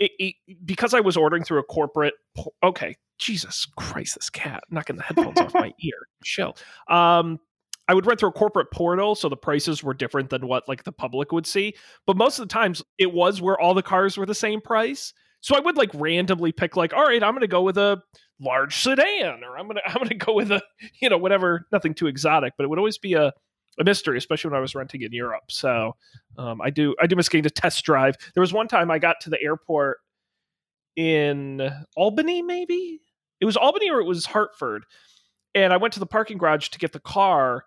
[0.00, 2.14] It, it, because I was ordering through a corporate,
[2.64, 6.08] okay, Jesus Christ, this cat knocking the headphones off my ear.
[6.24, 6.56] Chill.
[6.88, 7.38] Um,
[7.86, 10.84] I would rent through a corporate portal, so the prices were different than what like
[10.84, 11.74] the public would see.
[12.06, 15.12] But most of the times, it was where all the cars were the same price.
[15.40, 18.02] So I would like randomly pick like, all right, I'm going to go with a
[18.40, 20.62] large sedan, or I'm gonna I'm gonna go with a
[21.00, 22.54] you know whatever, nothing too exotic.
[22.56, 23.32] But it would always be a
[23.78, 25.44] a mystery, especially when I was renting in Europe.
[25.50, 25.96] So
[26.38, 28.16] um, I do I do miss getting to test drive.
[28.34, 29.98] There was one time I got to the airport
[30.96, 33.00] in Albany, maybe
[33.40, 34.84] it was Albany or it was Hartford,
[35.54, 37.64] and I went to the parking garage to get the car.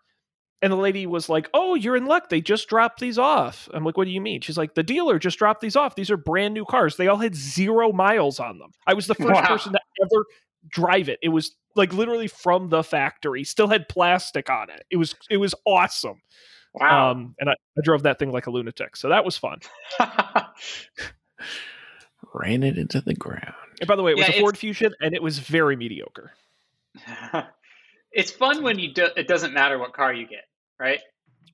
[0.63, 2.29] And the lady was like, "Oh, you're in luck.
[2.29, 5.19] They just dropped these off." I'm like, "What do you mean?" She's like, "The dealer
[5.19, 5.93] just dropped these off.
[5.93, 6.95] These are brand new cars.
[6.97, 8.71] They all had zero miles on them.
[8.87, 9.45] I was the first Wow.
[9.45, 10.25] person to ever
[10.67, 11.19] drive it.
[11.21, 13.43] It was like literally from the factory.
[13.43, 14.83] Still had plastic on it.
[14.89, 16.21] It was it was awesome.
[16.73, 17.11] Wow.
[17.11, 18.95] Um, and I, I drove that thing like a lunatic.
[18.97, 19.59] So that was fun.
[22.33, 23.53] Ran it into the ground.
[23.79, 25.75] And by the way, it was Yeah, a it's- Ford Fusion, and it was very
[25.75, 26.33] mediocre.
[28.11, 30.43] it's fun when you do, it doesn't matter what car you get,
[30.79, 30.99] right?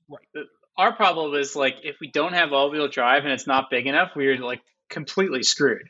[0.08, 0.46] Right.
[0.76, 4.10] Our problem is like if we don't have all-wheel drive and it's not big enough,
[4.16, 4.60] we're like
[4.90, 5.88] completely screwed.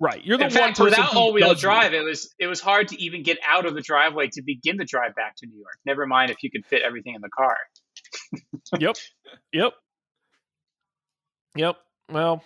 [0.00, 0.24] Right.
[0.24, 2.88] You're the In one fact, without who all-wheel does drive, it was it was hard
[2.88, 5.76] to even get out of the driveway to begin the drive back to New York.
[5.84, 7.56] Never mind if you could fit everything in the car.
[8.78, 8.96] Yep.
[9.52, 9.72] Yep.
[11.56, 11.76] Yep.
[12.10, 12.42] Well,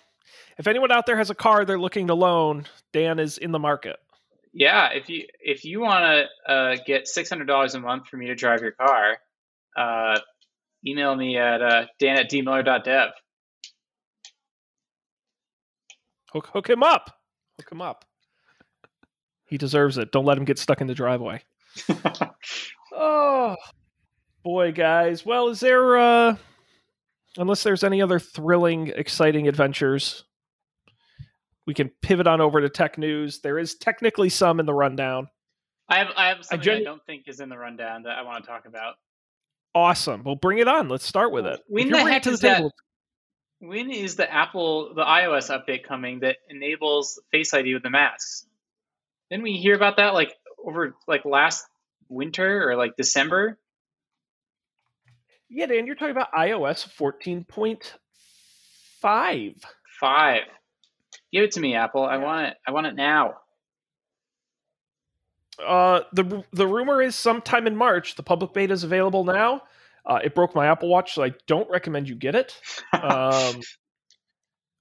[0.58, 3.58] if anyone out there has a car they're looking to loan, Dan is in the
[3.58, 3.96] market.
[4.52, 8.16] Yeah, if you if you want to uh, get six hundred dollars a month for
[8.16, 9.18] me to drive your car,
[9.76, 10.18] uh,
[10.86, 13.10] email me at uh, dan at dmiller.dev.
[16.32, 17.10] Hook, hook him up.
[17.60, 18.04] Hook him up.
[19.46, 20.10] He deserves it.
[20.12, 21.42] Don't let him get stuck in the driveway.
[22.96, 23.56] Oh
[24.44, 25.26] boy, guys.
[25.26, 26.36] Well, is there uh
[27.36, 30.22] unless there's any other thrilling, exciting adventures,
[31.66, 33.40] we can pivot on over to tech news.
[33.40, 35.28] There is technically some in the rundown.
[35.88, 38.22] I have I have something I, genu- don't think is in the rundown that I
[38.22, 38.94] want to talk about.
[39.74, 40.22] Awesome.
[40.22, 40.88] Well, bring it on.
[40.88, 41.60] Let's start with it.
[41.66, 42.62] When the heck to is that-
[43.60, 48.46] When is the Apple the iOS update coming that enables Face ID with the masks?
[49.30, 51.66] Didn't we hear about that like over like last
[52.08, 53.58] winter or like December?
[55.48, 59.54] Yeah, Dan, you're talking about iOS 14.5.
[60.00, 60.42] Five.
[61.32, 62.04] Give it to me, Apple.
[62.04, 62.56] I want it.
[62.66, 63.34] I want it now.
[65.64, 68.16] Uh, the the rumor is sometime in March.
[68.16, 69.62] The public beta is available now.
[70.06, 72.58] Uh, it broke my Apple Watch, so I don't recommend you get it.
[72.92, 73.00] Um,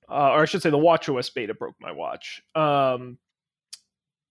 [0.09, 2.41] uh, or I should say, the Watch OS beta broke my watch.
[2.55, 3.17] Um,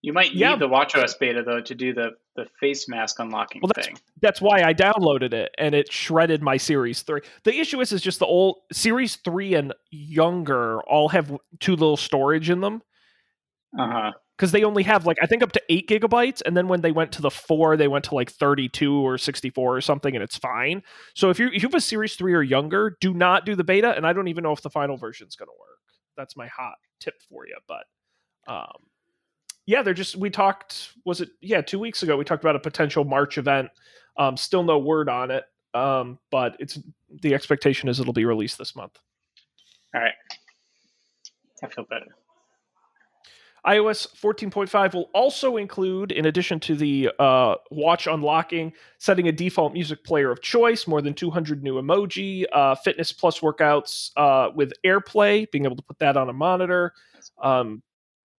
[0.02, 0.56] you might need yeah.
[0.56, 3.98] the WatchOS beta though to do the the face mask unlocking Well, that's- thing.
[4.20, 7.20] that's why I downloaded it, and it shredded my Series Three.
[7.44, 11.96] The issue is, is just the old Series Three and younger all have too little
[11.96, 12.82] storage in them.
[13.78, 14.12] Uh huh.
[14.36, 16.92] because they only have like I think up to eight gigabytes, and then when they
[16.92, 20.36] went to the four, they went to like thirty-two or sixty-four or something, and it's
[20.36, 20.82] fine.
[21.14, 23.64] So if you if you have a Series Three or younger, do not do the
[23.64, 25.78] beta, and I don't even know if the final version is going to work.
[26.16, 27.56] That's my hot tip for you.
[27.66, 27.84] But
[28.52, 28.88] um,
[29.64, 30.92] yeah, they're just we talked.
[31.06, 32.16] Was it yeah two weeks ago?
[32.18, 33.70] We talked about a potential March event.
[34.18, 36.78] Um, still no word on it, um, but it's
[37.22, 38.98] the expectation is it'll be released this month.
[39.94, 40.12] All right.
[41.62, 42.06] I feel better.
[43.66, 49.72] iOS 14.5 will also include, in addition to the uh, watch unlocking, setting a default
[49.72, 54.72] music player of choice, more than 200 new emoji, uh, Fitness Plus workouts uh, with
[54.84, 56.92] AirPlay, being able to put that on a monitor,
[57.40, 57.82] um,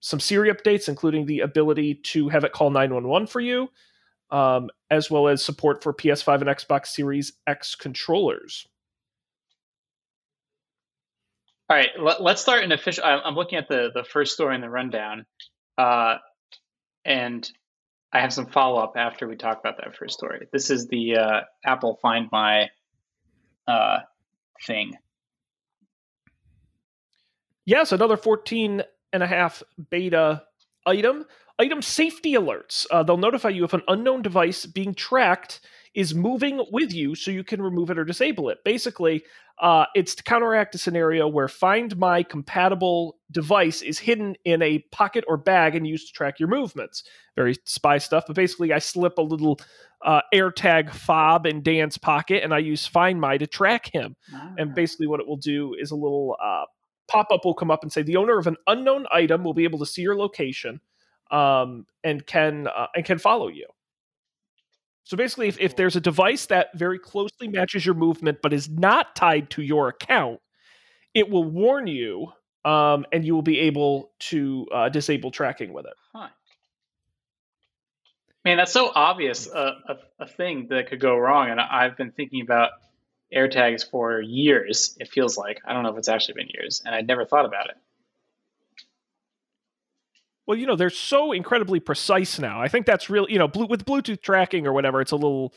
[0.01, 3.69] some Siri updates, including the ability to have it call 911 for you,
[4.29, 8.67] um, as well as support for PS5 and Xbox Series X controllers.
[11.69, 13.03] All right, let, let's start an official.
[13.05, 15.25] I'm I'm looking at the the first story in the rundown,
[15.77, 16.17] uh,
[17.05, 17.49] and
[18.11, 20.47] I have some follow up after we talk about that first story.
[20.51, 22.69] This is the uh, Apple Find My
[23.67, 23.99] uh,
[24.67, 24.97] thing.
[27.65, 30.43] Yes, another 14 and a half beta
[30.85, 31.25] item.
[31.59, 32.85] Item safety alerts.
[32.91, 35.61] Uh, they'll notify you if an unknown device being tracked
[35.95, 38.63] is moving with you so you can remove it or disable it.
[38.63, 39.23] Basically,
[39.61, 44.79] uh, it's to counteract a scenario where Find My compatible device is hidden in a
[44.91, 47.03] pocket or bag and used to track your movements.
[47.35, 49.59] Very spy stuff, but basically, I slip a little
[50.03, 54.15] uh, AirTag fob in Dan's pocket and I use Find My to track him
[54.57, 56.65] and basically what it will do is a little uh,
[57.07, 59.63] pop up will come up and say the owner of an unknown item will be
[59.63, 60.81] able to see your location
[61.31, 63.67] um, and can uh, and can follow you.
[65.03, 68.69] So basically, if, if there's a device that very closely matches your movement but is
[68.69, 70.39] not tied to your account,
[71.13, 72.31] it will warn you
[72.65, 75.93] um, and you will be able to uh, disable tracking with it.
[76.13, 76.29] Huh.
[78.45, 81.49] Man, that's so obvious uh, a, a thing that could go wrong.
[81.49, 82.71] And I've been thinking about
[83.33, 85.59] AirTags for years, it feels like.
[85.65, 87.75] I don't know if it's actually been years, and I'd never thought about it.
[90.45, 92.61] Well, you know, they're so incredibly precise now.
[92.61, 95.53] I think that's really, you know, blue, with Bluetooth tracking or whatever, it's a little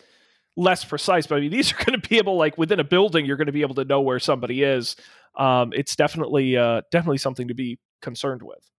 [0.57, 1.27] less precise.
[1.27, 3.47] But I mean, these are going to be able, like within a building, you're going
[3.47, 4.97] to be able to know where somebody is.
[5.37, 8.71] Um, it's definitely, uh, definitely something to be concerned with.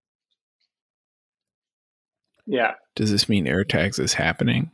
[2.48, 2.76] Yeah.
[2.96, 4.72] Does this mean AirTags is happening?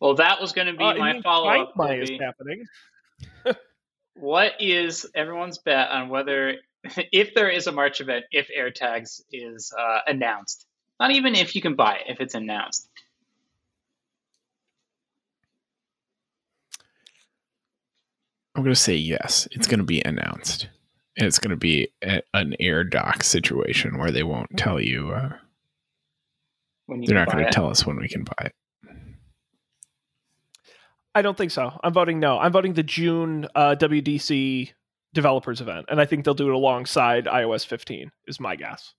[0.00, 1.74] Well, that was going to be uh, my follow up.
[1.90, 2.64] is happening.
[4.14, 6.54] what is everyone's bet on whether,
[7.12, 10.66] if there is a March event, if AirTags is uh, announced?
[11.00, 12.88] Not even if you can buy it, if it's announced.
[18.54, 19.46] I'm going to say yes.
[19.52, 20.68] It's going to be announced.
[21.14, 25.12] It's going to be a, an air dock situation where they won't tell you.
[25.12, 25.34] Uh,
[26.88, 28.54] you they're not going to tell us when we can buy it.
[31.14, 31.78] I don't think so.
[31.82, 32.38] I'm voting no.
[32.38, 34.72] I'm voting the June uh, WWDC
[35.14, 38.10] developers event, and I think they'll do it alongside iOS 15.
[38.26, 38.94] Is my guess.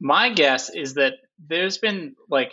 [0.00, 2.52] My guess is that there's been like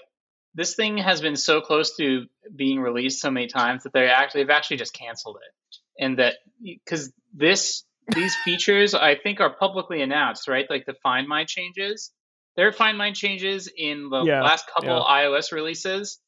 [0.53, 4.43] this thing has been so close to being released so many times that they actually
[4.43, 7.83] they've actually just canceled it, and that because this
[8.13, 10.69] these features I think are publicly announced, right?
[10.69, 12.11] Like the Find My changes.
[12.55, 15.25] There are Find My changes in the yeah, last couple yeah.
[15.25, 16.19] iOS releases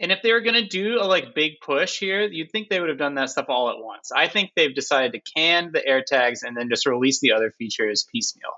[0.00, 2.80] and if they were going to do a like big push here, you'd think they
[2.80, 4.12] would have done that stuff all at once.
[4.14, 8.06] I think they've decided to can the AirTags and then just release the other features
[8.12, 8.52] piecemeal.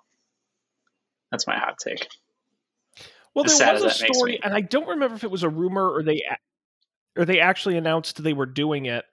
[1.31, 2.09] That's my hot take.
[3.35, 5.89] Well, as there was a story, and I don't remember if it was a rumor
[5.89, 6.25] or they
[7.17, 9.05] or they actually announced they were doing it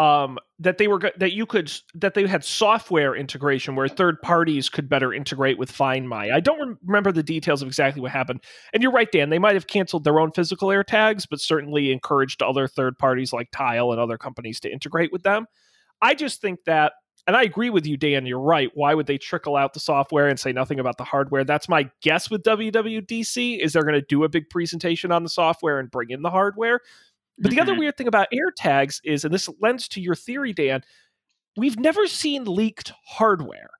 [0.00, 4.70] um, that they were that you could that they had software integration where third parties
[4.70, 6.30] could better integrate with Find My.
[6.30, 8.42] I don't re- remember the details of exactly what happened.
[8.72, 9.28] And you're right, Dan.
[9.28, 13.50] They might have canceled their own physical AirTags, but certainly encouraged other third parties like
[13.50, 15.44] Tile and other companies to integrate with them.
[16.00, 16.94] I just think that,
[17.26, 18.26] and I agree with you, Dan.
[18.26, 18.70] You're right.
[18.74, 21.44] Why would they trickle out the software and say nothing about the hardware?
[21.44, 23.58] That's my guess with WWDC.
[23.58, 26.30] Is they're going to do a big presentation on the software and bring in the
[26.30, 26.80] hardware
[27.40, 27.62] but the mm-hmm.
[27.62, 30.82] other weird thing about AirTags is, and this lends to your theory, Dan,
[31.56, 33.70] we've never seen leaked hardware.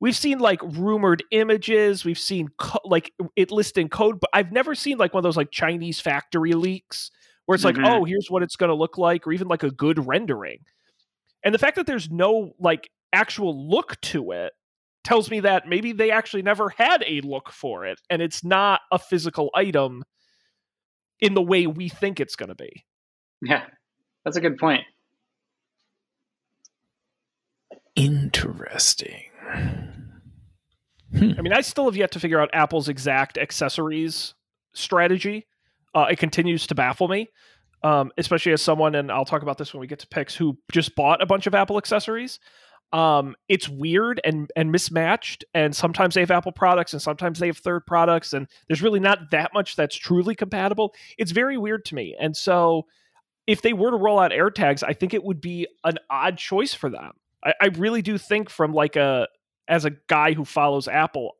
[0.00, 2.04] We've seen like rumored images.
[2.04, 5.36] We've seen co- like it listing code, but I've never seen like one of those
[5.36, 7.10] like Chinese factory leaks
[7.44, 7.82] where it's mm-hmm.
[7.82, 10.60] like, oh, here's what it's going to look like, or even like a good rendering.
[11.44, 14.52] And the fact that there's no like actual look to it
[15.04, 18.80] tells me that maybe they actually never had a look for it and it's not
[18.90, 20.02] a physical item
[21.20, 22.84] in the way we think it's going to be.
[23.42, 23.64] Yeah,
[24.24, 24.82] that's a good point.
[27.94, 29.22] Interesting.
[31.16, 31.32] Hmm.
[31.38, 34.34] I mean, I still have yet to figure out Apple's exact accessories
[34.72, 35.46] strategy.
[35.94, 37.28] Uh, it continues to baffle me,
[37.84, 40.56] um, especially as someone, and I'll talk about this when we get to picks, who
[40.72, 42.40] just bought a bunch of Apple accessories.
[42.92, 47.46] Um, it's weird and and mismatched, and sometimes they have Apple products, and sometimes they
[47.46, 50.94] have third products, and there's really not that much that's truly compatible.
[51.18, 52.86] It's very weird to me, and so
[53.46, 56.72] if they were to roll out AirTags, I think it would be an odd choice
[56.72, 57.12] for them.
[57.44, 59.28] I, I really do think from like a
[59.68, 61.36] as a guy who follows Apple,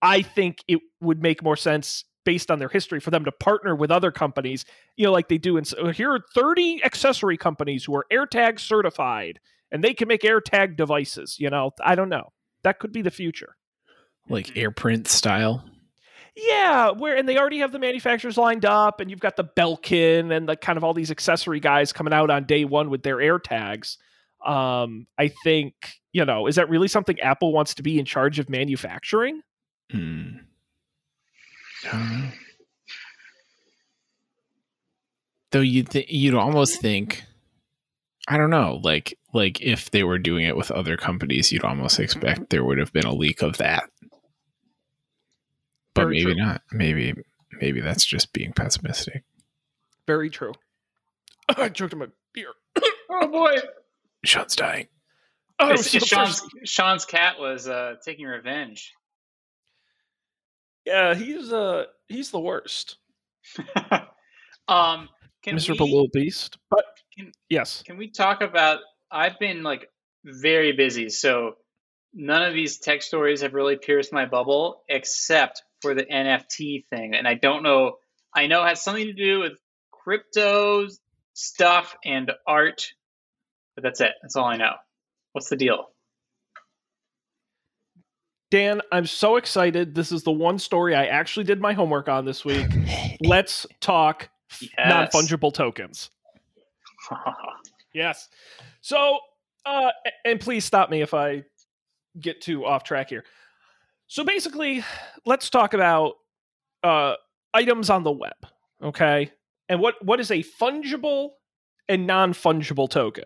[0.00, 3.74] I think it would make more sense based on their history for them to partner
[3.74, 5.56] with other companies, you know, like they do.
[5.56, 9.40] And so here are 30 accessory companies who are AirTag certified
[9.72, 11.36] and they can make AirTag devices.
[11.38, 12.32] You know, I don't know.
[12.64, 13.56] That could be the future.
[14.28, 15.64] Like AirPrint style.
[16.34, 20.36] Yeah, where and they already have the manufacturers lined up, and you've got the Belkin
[20.36, 23.16] and the kind of all these accessory guys coming out on day one with their
[23.16, 23.96] AirTags.
[24.44, 25.74] Um, I think
[26.12, 29.40] you know, is that really something Apple wants to be in charge of manufacturing?
[35.52, 37.22] Though you th- you'd almost think,
[38.28, 42.00] I don't know, like like if they were doing it with other companies, you'd almost
[42.00, 43.84] expect there would have been a leak of that
[45.96, 46.44] but Very maybe true.
[46.44, 46.62] not.
[46.70, 47.14] Maybe
[47.60, 49.24] maybe that's just being pessimistic.
[50.06, 50.52] Very true.
[51.48, 52.52] I choked on my beer.
[53.10, 53.56] oh boy,
[54.24, 54.86] Sean's dying.
[55.58, 58.92] Oh, Sean's Sean's cat was uh, taking revenge.
[60.86, 62.96] Yeah, he's uh he's the worst.
[64.68, 65.08] um,
[65.42, 66.56] can miserable we, little beast.
[66.70, 66.84] But
[67.16, 68.78] can, yes, can we talk about?
[69.10, 69.88] I've been like
[70.24, 71.56] very busy, so
[72.16, 77.14] none of these tech stories have really pierced my bubble except for the NFT thing.
[77.14, 77.98] And I don't know,
[78.34, 79.52] I know it has something to do with
[79.92, 80.86] crypto
[81.34, 82.86] stuff and art,
[83.74, 84.12] but that's it.
[84.22, 84.72] That's all I know.
[85.32, 85.90] What's the deal?
[88.50, 89.94] Dan, I'm so excited.
[89.94, 92.66] This is the one story I actually did my homework on this week.
[93.20, 94.28] Let's talk
[94.60, 94.70] Yes.
[94.78, 96.10] non fungible tokens.
[97.92, 98.28] Yes.
[98.82, 99.18] So,
[99.64, 99.90] uh,
[100.26, 101.44] and please stop me if I
[102.20, 103.24] get too off track here.
[104.06, 104.84] So basically,
[105.24, 106.16] let's talk about
[106.82, 107.14] uh,
[107.54, 108.36] items on the web,
[108.82, 109.32] okay?
[109.70, 111.30] And what what is a fungible
[111.88, 113.24] and non fungible token?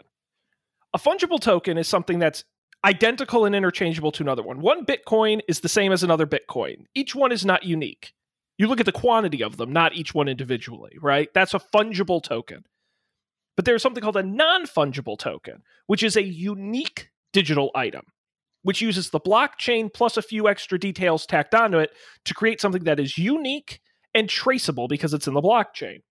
[0.95, 2.45] A fungible token is something that's
[2.85, 4.61] identical and interchangeable to another one.
[4.61, 6.87] One Bitcoin is the same as another Bitcoin.
[6.95, 8.13] Each one is not unique.
[8.59, 11.29] You look at the quantity of them, not each one individually, right?
[11.35, 12.65] That's a fungible token.
[13.57, 18.05] But there's something called a non fungible token, which is a unique digital item,
[18.63, 21.93] which uses the blockchain plus a few extra details tacked onto it
[22.25, 23.81] to create something that is unique
[24.15, 26.03] and traceable because it's in the blockchain.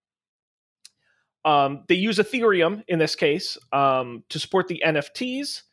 [1.46, 5.64] Um, they use Ethereum in this case um, to support the NFTs.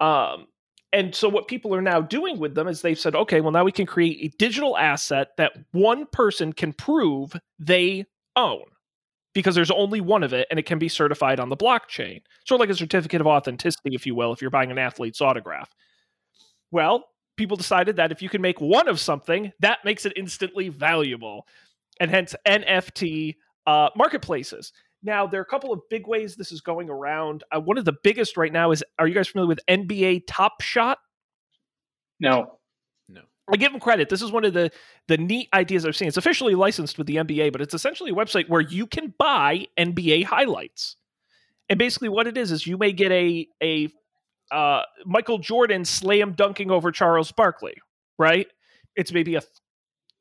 [0.00, 0.46] Um,
[0.92, 3.64] and so, what people are now doing with them is they've said, okay, well, now
[3.64, 8.62] we can create a digital asset that one person can prove they own
[9.34, 12.22] because there's only one of it and it can be certified on the blockchain.
[12.46, 15.20] Sort of like a certificate of authenticity, if you will, if you're buying an athlete's
[15.20, 15.68] autograph.
[16.70, 17.04] Well,
[17.36, 21.46] people decided that if you can make one of something, that makes it instantly valuable.
[22.00, 23.36] And hence NFT
[23.66, 24.72] uh, marketplaces.
[25.04, 27.44] Now, there are a couple of big ways this is going around.
[27.54, 30.62] Uh, one of the biggest right now is are you guys familiar with NBA Top
[30.62, 30.98] Shot?
[32.18, 32.58] no.
[33.08, 33.20] No.
[33.52, 34.08] I give them credit.
[34.08, 34.70] This is one of the
[35.08, 36.08] the neat ideas I've seen.
[36.08, 39.66] It's officially licensed with the NBA, but it's essentially a website where you can buy
[39.78, 40.96] NBA highlights.
[41.68, 43.88] And basically, what it is is you may get a a
[44.50, 47.74] uh, Michael Jordan slam dunking over Charles Barkley,
[48.18, 48.46] right?
[48.96, 49.42] It's maybe a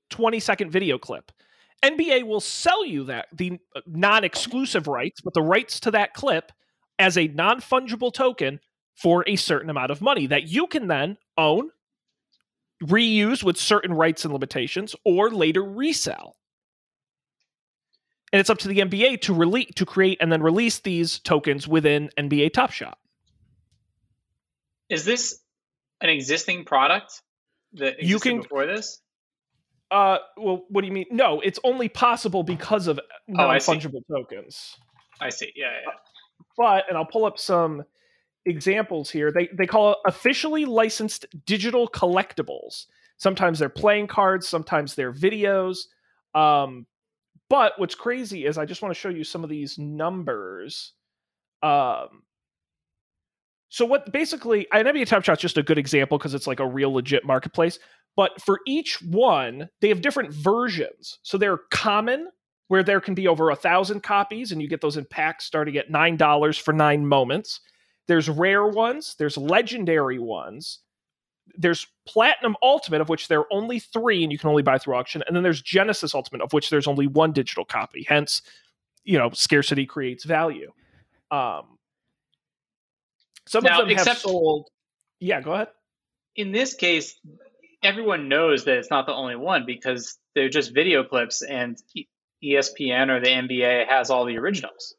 [0.09, 1.31] twenty second video clip.
[1.83, 6.13] NBA will sell you that the uh, non exclusive rights, but the rights to that
[6.13, 6.51] clip
[6.97, 8.59] as a non fungible token
[8.95, 11.69] for a certain amount of money that you can then own
[12.83, 16.37] reuse with certain rights and limitations or later resell.
[18.31, 21.67] And it's up to the NBA to release to create and then release these tokens
[21.67, 22.97] within NBA Top Shot.
[24.89, 25.39] Is this
[26.01, 27.21] an existing product
[27.73, 29.01] that existed You can- before this?
[29.93, 31.05] Uh, well, what do you mean?
[31.11, 32.99] No, it's only possible because of
[33.37, 34.75] Oh, I non-fungible tokens.
[35.21, 35.53] I see.
[35.55, 35.91] Yeah, yeah.
[36.57, 37.83] But and I'll pull up some
[38.45, 39.31] examples here.
[39.31, 42.87] They they call it officially licensed digital collectibles.
[43.17, 45.85] Sometimes they're playing cards, sometimes they're videos.
[46.33, 46.87] Um,
[47.47, 50.93] but what's crazy is I just want to show you some of these numbers.
[51.61, 52.23] Um,
[53.69, 56.67] so what basically, and NBA Top Shot's just a good example because it's like a
[56.67, 57.77] real legit marketplace.
[58.15, 61.19] But for each one, they have different versions.
[61.23, 62.29] So they're common,
[62.67, 65.77] where there can be over a thousand copies, and you get those in packs starting
[65.77, 67.59] at nine dollars for nine moments.
[68.07, 70.79] There's rare ones, there's legendary ones,
[71.57, 74.95] there's platinum ultimate, of which there are only three, and you can only buy through
[74.95, 78.05] auction, and then there's Genesis Ultimate, of which there's only one digital copy.
[78.07, 78.41] Hence,
[79.03, 80.71] you know, scarcity creates value.
[81.31, 81.77] Um,
[83.47, 84.69] some Now, of them have except- sold.
[85.19, 85.69] Yeah, go ahead.
[86.35, 87.15] In this case,
[87.83, 91.77] everyone knows that it's not the only one because they're just video clips, and
[92.43, 94.95] ESPN or the NBA has all the originals.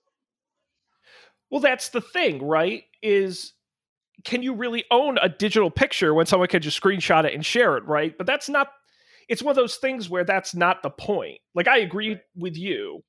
[1.50, 2.84] Well, that's the thing, right?
[3.02, 3.52] Is
[4.24, 7.76] can you really own a digital picture when someone can just screenshot it and share
[7.76, 8.16] it, right?
[8.16, 8.68] But that's not
[9.28, 11.38] it's one of those things where that's not the point.
[11.54, 13.02] Like I agree with you.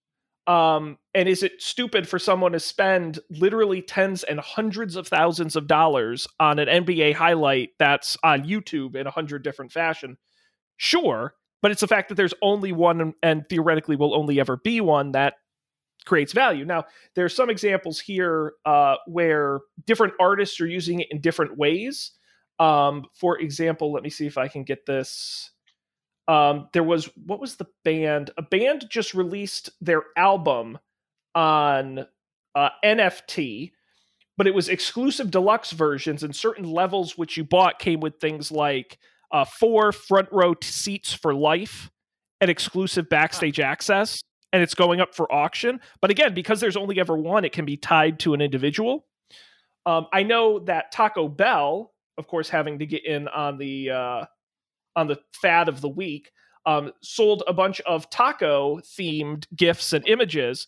[0.48, 5.56] Um, and is it stupid for someone to spend literally tens and hundreds of thousands
[5.56, 10.18] of dollars on an NBA highlight that's on YouTube in a hundred different fashion?
[10.78, 14.82] Sure, but it's the fact that there's only one and theoretically will only ever be
[14.82, 15.34] one that
[16.06, 16.64] creates value.
[16.64, 16.86] Now,
[17.16, 22.12] there are some examples here uh, where different artists are using it in different ways.
[22.60, 25.52] Um, for example, let me see if I can get this.
[26.28, 28.32] Um, there was what was the band?
[28.38, 30.80] A band just released their album
[31.36, 32.05] on
[32.55, 33.71] uh, NFT,
[34.38, 38.51] but it was exclusive deluxe versions, and certain levels which you bought came with things
[38.51, 38.97] like
[39.32, 41.91] uh, four front row t- seats for life
[42.41, 44.21] and exclusive backstage access
[44.55, 45.82] and it's going up for auction.
[45.99, 49.05] But again, because there's only ever one, it can be tied to an individual.
[49.86, 54.26] Um, I know that Taco Bell, of course, having to get in on the uh,
[54.96, 56.32] on the fad of the week,
[56.66, 60.68] um, sold a bunch of taco themed gifts and images.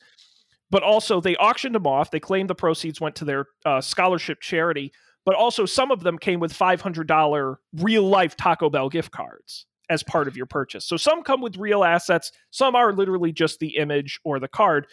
[0.69, 2.11] But also, they auctioned them off.
[2.11, 4.91] They claimed the proceeds went to their uh, scholarship charity.
[5.25, 10.03] but also some of them came with $500 real life Taco Bell gift cards as
[10.03, 10.86] part of your purchase.
[10.86, 14.88] So some come with real assets, some are literally just the image or the card.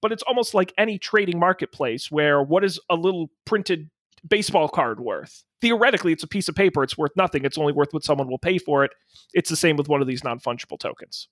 [0.00, 3.90] But it's almost like any trading marketplace where what is a little printed
[4.26, 5.44] baseball card worth?
[5.60, 6.82] Theoretically, it's a piece of paper.
[6.82, 7.44] It's worth nothing.
[7.44, 8.92] It's only worth what someone will pay for it.
[9.34, 11.28] It's the same with one of these non fungible tokens.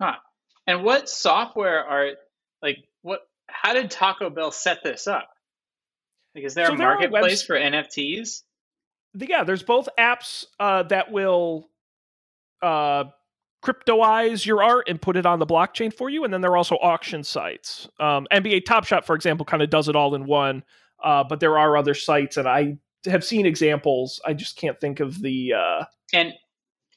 [0.00, 0.14] Huh.
[0.66, 2.10] And what software are
[2.62, 5.28] like what how did Taco Bell set this up?
[6.34, 8.42] Like is there So a there marketplace webs- for NFTs?
[9.18, 11.70] Yeah, there's both apps uh, that will
[12.62, 13.04] uh,
[13.62, 16.56] cryptoize your art and put it on the blockchain for you, and then there are
[16.56, 17.88] also auction sites.
[17.98, 20.62] Um, NBA Top Shot, for example, kind of does it all in one,
[21.02, 24.20] uh, but there are other sites, and I have seen examples.
[24.24, 25.54] I just can't think of the.
[25.54, 26.32] Uh, And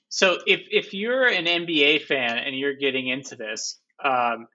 [0.10, 4.48] so if if you're an NBA fan and you're getting into this, um,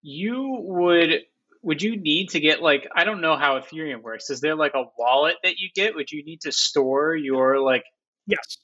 [0.00, 1.22] you would
[1.62, 4.30] would you need to get like I don't know how Ethereum works.
[4.30, 5.94] Is there like a wallet that you get?
[5.94, 7.84] Would you need to store your like
[8.26, 8.58] yes,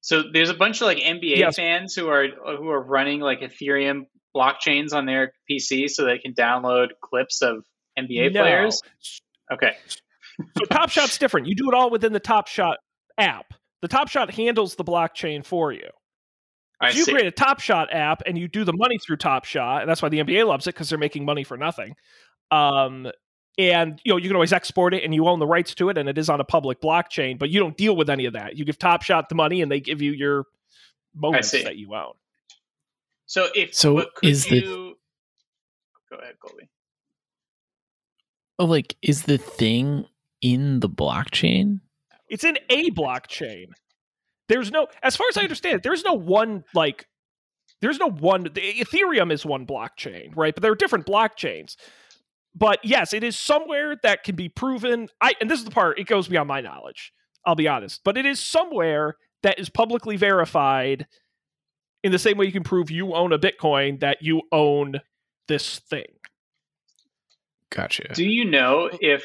[0.00, 1.56] so there's a bunch of like NBA Yes.
[1.56, 4.02] fans who are who are running like Ethereum
[4.36, 7.64] blockchains on their PC so they can download clips of
[7.98, 8.40] NBA No.
[8.42, 8.80] players.
[9.52, 9.72] Okay.
[10.58, 11.46] So Top Shot's different.
[11.48, 12.76] You do it all within the Top Shot
[13.18, 13.52] app.
[13.82, 15.88] The Top Shot handles the blockchain for you.
[16.82, 19.82] So you create a Top Shot app and you do the money through Top Shot,
[19.82, 21.94] and that's why the NBA loves it because they're making money for nothing.
[22.50, 23.10] Um,
[23.58, 25.98] and you know you can always export it, and you own the rights to it,
[25.98, 27.38] and it is on a public blockchain.
[27.38, 28.56] But you don't deal with any of that.
[28.56, 30.44] You give Top Shot the money, and they give you your
[31.14, 31.62] moments see.
[31.64, 32.12] that you own.
[33.26, 34.60] So if So but could is the-
[36.10, 36.68] go ahead, Colby.
[38.58, 40.06] Oh, like is the thing
[40.42, 41.80] in the blockchain?
[42.28, 43.66] It's in a blockchain.
[44.48, 47.06] There's no, as far as I understand it, there's no one like.
[47.80, 48.42] There's no one.
[48.42, 50.54] the Ethereum is one blockchain, right?
[50.54, 51.76] But there are different blockchains.
[52.54, 55.08] But yes, it is somewhere that can be proven.
[55.20, 57.12] I and this is the part it goes beyond my knowledge.
[57.46, 61.06] I'll be honest, but it is somewhere that is publicly verified.
[62.02, 65.00] In the same way, you can prove you own a Bitcoin that you own
[65.48, 66.06] this thing.
[67.70, 68.12] Gotcha.
[68.14, 68.98] Do you know oh.
[69.00, 69.24] if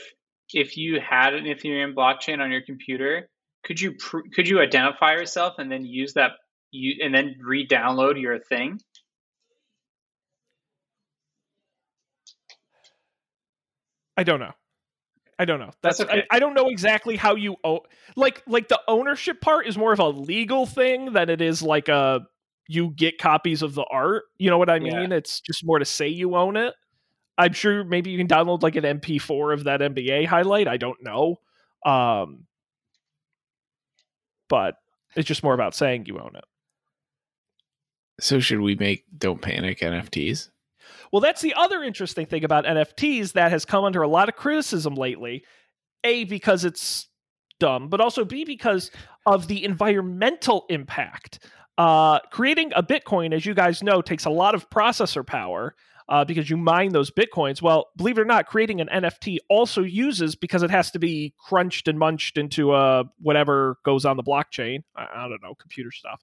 [0.54, 3.28] if you had an Ethereum blockchain on your computer,
[3.64, 6.34] could you pr- could you identify yourself and then use that
[6.72, 8.80] you and then re-download your thing?
[14.18, 14.54] I don't know.
[15.38, 15.72] I don't know.
[15.82, 16.24] That's, That's okay.
[16.32, 17.80] I, I don't know exactly how you own
[18.16, 21.90] like like the ownership part is more of a legal thing than it is like
[21.90, 22.26] a
[22.68, 24.24] you get copies of the art.
[24.38, 25.00] You know what I Yeah.
[25.02, 25.12] mean?
[25.12, 26.74] It's just more to say you own it.
[27.38, 30.70] I'm sure maybe you can download like an MP4 of that NBA highlight.
[30.70, 31.42] I don't know.
[31.86, 32.46] Um
[34.48, 34.76] but
[35.16, 36.46] it's just more about saying you own it.
[38.22, 40.50] So should we make Don't Panic NFTs?
[41.12, 44.36] Well, that's the other interesting thing about NFTs that has come under a lot of
[44.36, 45.44] criticism lately.
[46.04, 47.08] A, because it's
[47.60, 48.92] dumb, but also B, because
[49.26, 51.40] of the environmental impact.
[51.78, 55.76] Uh, creating a Bitcoin, as you guys know, takes a lot of processor power
[56.08, 57.62] uh, because you mine those Bitcoins.
[57.62, 61.34] Well, believe it or not, creating an NFT also uses because it has to be
[61.40, 64.84] crunched and munched into uh, whatever goes on the blockchain.
[64.96, 66.22] I, I don't know, computer stuff.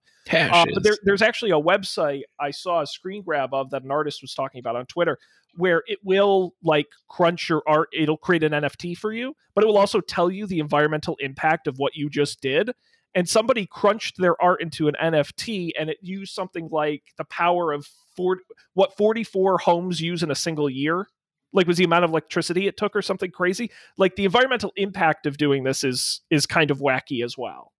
[0.52, 3.90] Uh, but there, there's actually a website I saw a screen grab of that an
[3.90, 5.18] artist was talking about on Twitter,
[5.56, 7.88] where it will like crunch your art.
[7.92, 11.66] It'll create an NFT for you, but it will also tell you the environmental impact
[11.66, 12.70] of what you just did.
[13.14, 17.72] And somebody crunched their art into an NFT, and it used something like the power
[17.72, 17.86] of
[18.16, 18.42] 40,
[18.74, 21.06] what 44 homes use in a single year.
[21.52, 23.70] Like was the amount of electricity it took, or something crazy.
[23.98, 27.72] Like the environmental impact of doing this is is kind of wacky as well.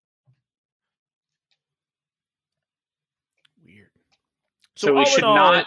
[3.64, 3.88] Weird.
[4.76, 5.66] So, we should all- not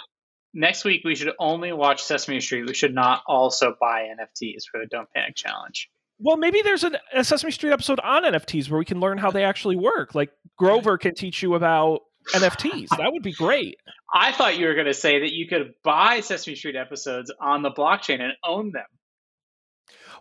[0.53, 2.67] next week we should only watch Sesame Street.
[2.67, 5.89] We should not also buy NFTs for the Don't Panic Challenge.
[6.19, 9.31] Well, maybe there's an, a Sesame Street episode on NFTs where we can learn how
[9.31, 10.15] they actually work.
[10.15, 12.01] Like Grover can teach you about
[12.33, 12.89] NFTs.
[12.89, 13.77] That would be great.
[14.13, 17.63] I thought you were going to say that you could buy Sesame Street episodes on
[17.63, 18.85] the blockchain and own them.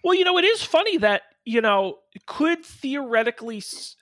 [0.03, 3.97] Well, you know, it is funny that you know could theoretically s-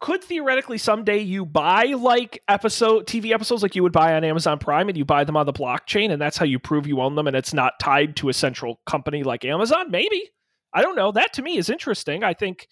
[0.00, 4.58] could theoretically someday you buy like episode TV episodes like you would buy on Amazon
[4.58, 7.14] Prime and you buy them on the blockchain and that's how you prove you own
[7.14, 9.90] them and it's not tied to a central company like Amazon.
[9.90, 10.30] Maybe
[10.72, 11.12] I don't know.
[11.12, 12.24] That to me is interesting.
[12.24, 12.68] I think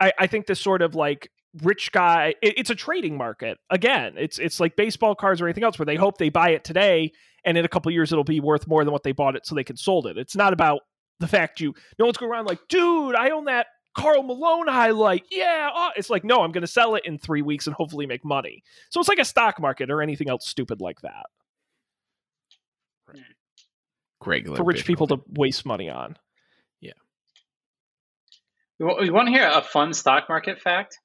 [0.00, 1.30] I, I think this sort of like
[1.62, 5.64] rich guy it, it's a trading market again it's it's like baseball cards or anything
[5.64, 7.10] else where they hope they buy it today
[7.44, 9.54] and in a couple years it'll be worth more than what they bought it so
[9.54, 10.80] they can sold it it's not about
[11.20, 13.66] the fact you no one's going around like dude i own that
[13.98, 15.90] Karl Malone highlight yeah oh.
[15.96, 18.62] it's like no i'm going to sell it in three weeks and hopefully make money
[18.90, 21.26] so it's like a stock market or anything else stupid like that
[24.24, 26.16] regular for rich people to waste money on.
[26.80, 26.92] Yeah.
[28.78, 30.98] wa- you want to hear a fun stock market fact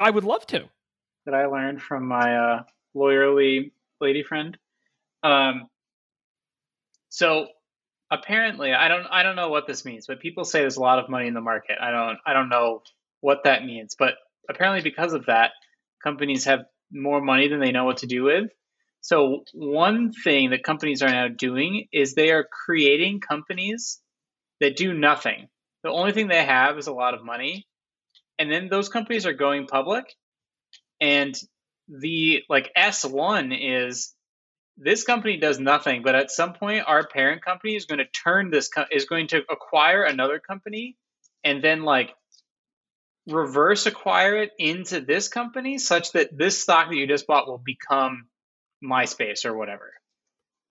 [0.00, 0.68] I would love to.
[1.26, 2.62] that I learned from my uh,
[2.96, 4.56] lawyerly lady friend?
[5.22, 5.68] Um,
[7.08, 7.48] so
[8.12, 10.98] apparently, I don't I don't know what this means, but people say there's a lot
[10.98, 11.78] of money in the market.
[11.80, 12.82] I don't I don't know
[13.20, 14.14] what that means, but
[14.48, 15.52] apparently because of that,
[16.04, 16.60] companies have
[16.92, 18.50] more money than they know what to do with.
[19.00, 24.00] So one thing that companies are now doing is they are creating companies
[24.60, 25.48] that do nothing.
[25.82, 27.66] The only thing they have is a lot of money,
[28.38, 30.04] and then those companies are going public.
[31.00, 31.34] And
[31.88, 34.14] the like S1 is
[34.76, 38.50] this company does nothing, but at some point our parent company is going to turn
[38.50, 40.96] this co- is going to acquire another company
[41.44, 42.14] and then like
[43.26, 47.62] reverse acquire it into this company such that this stock that you just bought will
[47.64, 48.26] become
[48.82, 49.92] MySpace or whatever.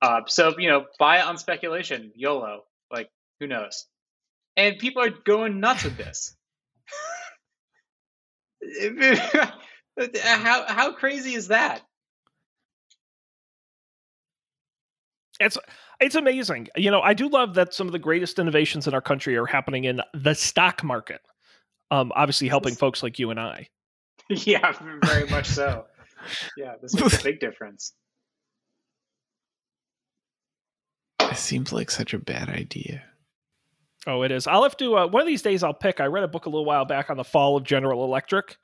[0.01, 2.63] Uh, so you know, buy it on speculation, YOLO.
[2.91, 3.85] Like who knows?
[4.57, 6.35] And people are going nuts with this.
[10.23, 11.81] how how crazy is that?
[15.41, 15.57] It's
[15.99, 16.67] it's amazing.
[16.75, 19.45] You know, I do love that some of the greatest innovations in our country are
[19.45, 21.21] happening in the stock market.
[21.89, 23.67] Um, obviously helping folks like you and I.
[24.29, 24.73] yeah,
[25.03, 25.85] very much so.
[26.55, 27.93] Yeah, this makes a big difference.
[31.19, 33.03] It seems like such a bad idea.
[34.07, 34.47] Oh, it is.
[34.47, 34.97] I'll have to.
[34.97, 35.99] Uh, one of these days, I'll pick.
[35.99, 38.57] I read a book a little while back on the fall of General Electric,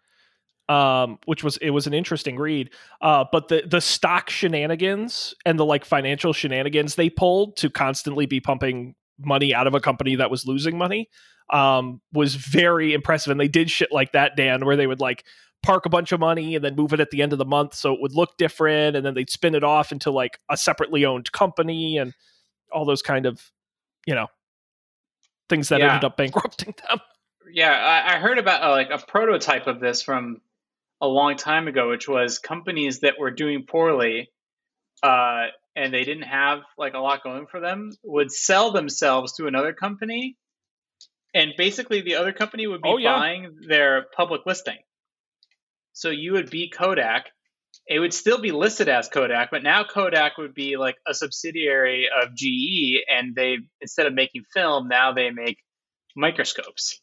[0.69, 2.69] um, which was it was an interesting read.
[3.01, 8.25] Uh, but the the stock shenanigans and the like financial shenanigans they pulled to constantly
[8.25, 11.09] be pumping money out of a company that was losing money
[11.51, 13.31] um, was very impressive.
[13.31, 15.23] And they did shit like that, Dan, where they would like
[15.63, 17.73] park a bunch of money and then move it at the end of the month
[17.73, 21.03] so it would look different, and then they'd spin it off into like a separately
[21.05, 22.13] owned company and
[22.71, 23.51] all those kind of,
[24.05, 24.27] you know,
[25.49, 25.87] things that Yeah.
[25.93, 26.99] ended up bankrupting them.
[27.51, 30.41] Yeah, I, I heard about uh, like a prototype of this from
[31.01, 34.29] a long time ago, which was companies that were doing poorly,
[35.03, 35.45] uh,
[35.75, 39.73] and they didn't have like a lot going for them, would sell themselves to another
[39.73, 40.37] company,
[41.33, 43.17] and basically the other company would be Oh, yeah.
[43.17, 44.77] buying their public listing.
[45.93, 47.27] So you would be Kodak.
[47.87, 52.07] It would still be listed as Kodak, but now Kodak would be like a subsidiary
[52.09, 55.57] of GE, and they instead of making film, now they make
[56.15, 56.99] microscopes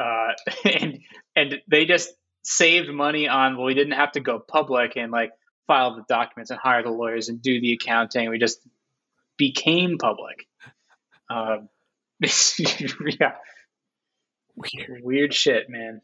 [0.00, 0.32] uh,
[0.64, 0.98] and
[1.36, 2.10] and they just
[2.42, 5.30] saved money on well we didn't have to go public and like
[5.66, 8.58] file the documents and hire the lawyers and do the accounting we just
[9.36, 10.46] became public
[11.28, 11.68] um,
[12.20, 13.32] yeah
[14.56, 15.00] Weird.
[15.02, 16.00] weird shit man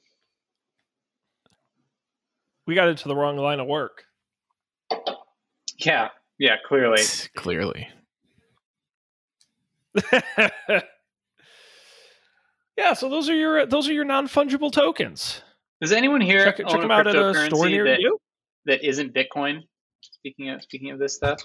[2.67, 4.05] We got into the wrong line of work.
[5.79, 6.09] yeah
[6.39, 7.03] yeah clearly
[7.37, 7.89] Clearly.
[12.77, 15.43] yeah, so those are your those are your non fungible tokens.
[15.81, 18.01] Does anyone here Check, check own them a out at a cryptocurrency store near that,
[18.01, 18.19] you.
[18.67, 19.61] that isn't bitcoin
[20.01, 21.41] speaking of speaking of this stuff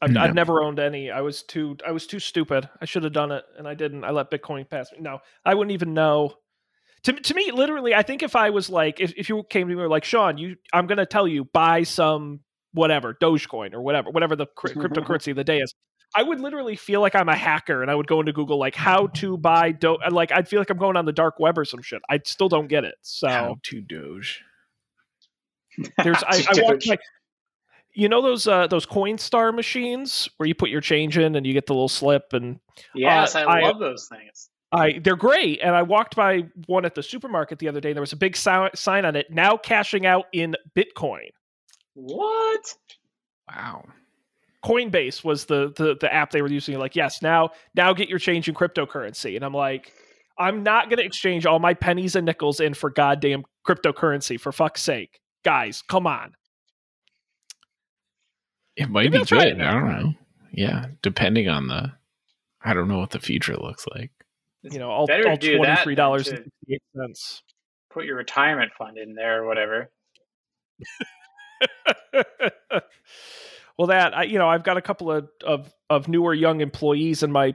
[0.00, 0.20] I've, No.
[0.20, 1.10] I've never owned any.
[1.10, 2.68] I was too I was too stupid.
[2.80, 4.04] I should have done it, and I didn't.
[4.04, 4.98] I let Bitcoin pass me.
[5.00, 6.34] No, I wouldn't even know.
[7.04, 9.74] To, to me, literally, I think if I was like, if, if you came to
[9.74, 12.40] me like, Sean, you, I'm going to tell you, buy some
[12.72, 15.74] whatever Dogecoin or whatever, whatever the cri- cryptocurrency of the day is.
[16.16, 18.74] I would literally feel like I'm a hacker, and I would go into Google like
[18.74, 19.98] how to buy do.
[20.10, 22.00] Like I'd feel like I'm going on the dark web or some shit.
[22.08, 22.94] I still don't get it.
[23.02, 24.42] So How to Doge.
[26.02, 26.62] there's I, I Doge.
[26.64, 26.98] walked my,
[27.94, 31.52] you know those uh those Coinstar machines where you put your change in and you
[31.52, 32.58] get the little slip and
[32.94, 36.84] yes Uh, I I- love those things I they're great and I walked by one
[36.84, 39.30] at the supermarket the other day and there was a big si- sign on it
[39.30, 41.28] now cashing out in Bitcoin.
[41.94, 42.74] what
[43.48, 43.84] Wow.
[44.64, 48.18] Coinbase was the the the app they were using like yes now now get your
[48.18, 49.92] change in cryptocurrency and I'm like
[50.36, 54.52] I'm not going to exchange all my pennies and nickels in for goddamn cryptocurrency for
[54.52, 55.20] fuck's sake.
[55.44, 56.32] Guys, come on.
[58.76, 59.60] It might Maybe be I'll it good.
[59.60, 60.14] I don't know.
[60.52, 61.92] Yeah, depending on the.
[62.62, 64.12] I don't know what the future looks like.
[64.62, 65.06] It's You know, all, all
[65.36, 67.42] do that than $23 to- and 68 cents.
[67.90, 69.90] put your retirement fund in there or whatever
[73.78, 77.22] well, that I, you know, I've got a couple of, of of newer young employees
[77.22, 77.54] in my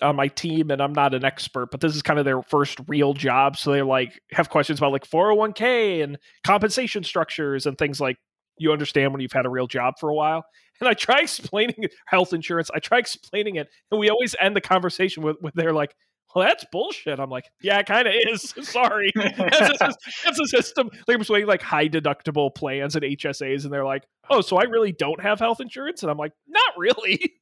[0.00, 2.78] on my team, and I'm not an expert, but this is kind of their first
[2.86, 8.00] real job, so they're like have questions about like 401k and compensation structures and things
[8.00, 8.16] like
[8.56, 10.44] you understand when you've had a real job for a while.
[10.80, 12.70] And I try explaining health insurance.
[12.72, 15.94] I try explaining it, and we always end the conversation with with they're like,
[16.34, 17.20] well, that's bullshit.
[17.20, 18.54] I'm like, yeah, it kind of is.
[18.62, 19.12] Sorry.
[19.14, 20.90] that's, a, that's a system.
[21.06, 24.64] Like, I'm saying, like high deductible plans and HSAs, and they're like, oh, so I
[24.64, 26.02] really don't have health insurance?
[26.02, 27.34] And I'm like, not really.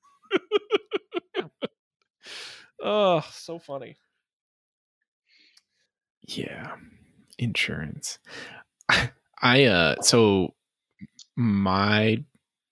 [2.82, 3.96] oh, so funny.
[6.28, 6.76] Yeah.
[7.38, 8.18] Insurance.
[9.42, 10.54] I, uh, so
[11.34, 12.22] my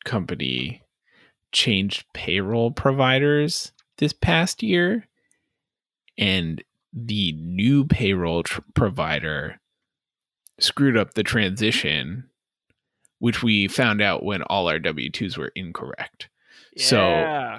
[0.04, 0.82] company
[1.52, 5.08] changed payroll providers this past year
[6.20, 6.62] and
[6.92, 9.58] the new payroll tr- provider
[10.60, 12.24] screwed up the transition
[13.18, 16.28] which we found out when all our w2s were incorrect.
[16.76, 16.84] Yeah.
[16.84, 17.58] So-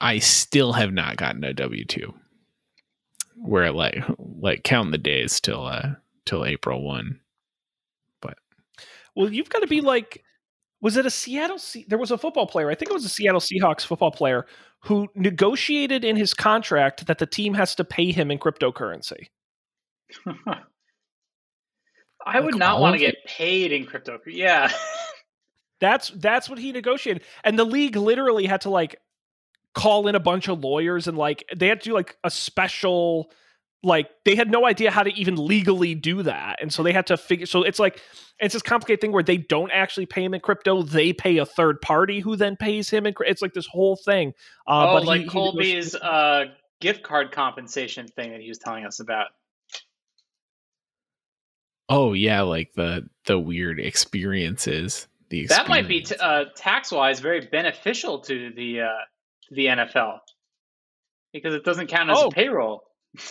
[0.00, 2.12] i still have not gotten a w2
[3.36, 5.92] where like like count the days till uh
[6.26, 7.18] till april 1
[8.20, 8.36] But
[9.14, 10.22] well, you've got to be like,
[10.80, 11.58] was it a Seattle?
[11.58, 12.70] Se- there was a football player.
[12.70, 14.46] I think it was a Seattle Seahawks football player
[14.80, 19.28] who negotiated in his contract that the team has to pay him in cryptocurrency.
[22.26, 24.18] I would Like not want to get paid in crypto.
[24.26, 24.70] Yeah.
[25.78, 28.96] That's that's what he negotiated, and the league literally had to like
[29.74, 33.30] call in a bunch of lawyers and like they had to do like a special
[33.82, 37.06] like they had no idea how to even legally do that and so they had
[37.06, 38.00] to figure so it's like
[38.40, 41.46] it's this complicated thing where they don't actually pay him in crypto they pay a
[41.46, 44.32] third party who then pays him in crypto it's like this whole thing
[44.66, 46.44] uh, oh, but he- like he Colby's negotiated- uh,
[46.80, 49.28] gift card compensation thing that he was telling us about.
[51.88, 57.18] oh yeah like the the weird experiences the That might be t- uh, tax wise
[57.18, 58.88] very beneficial to the uh,
[59.50, 60.20] the NFL
[61.32, 62.30] because it doesn't count as Oh.
[62.30, 62.84] payroll.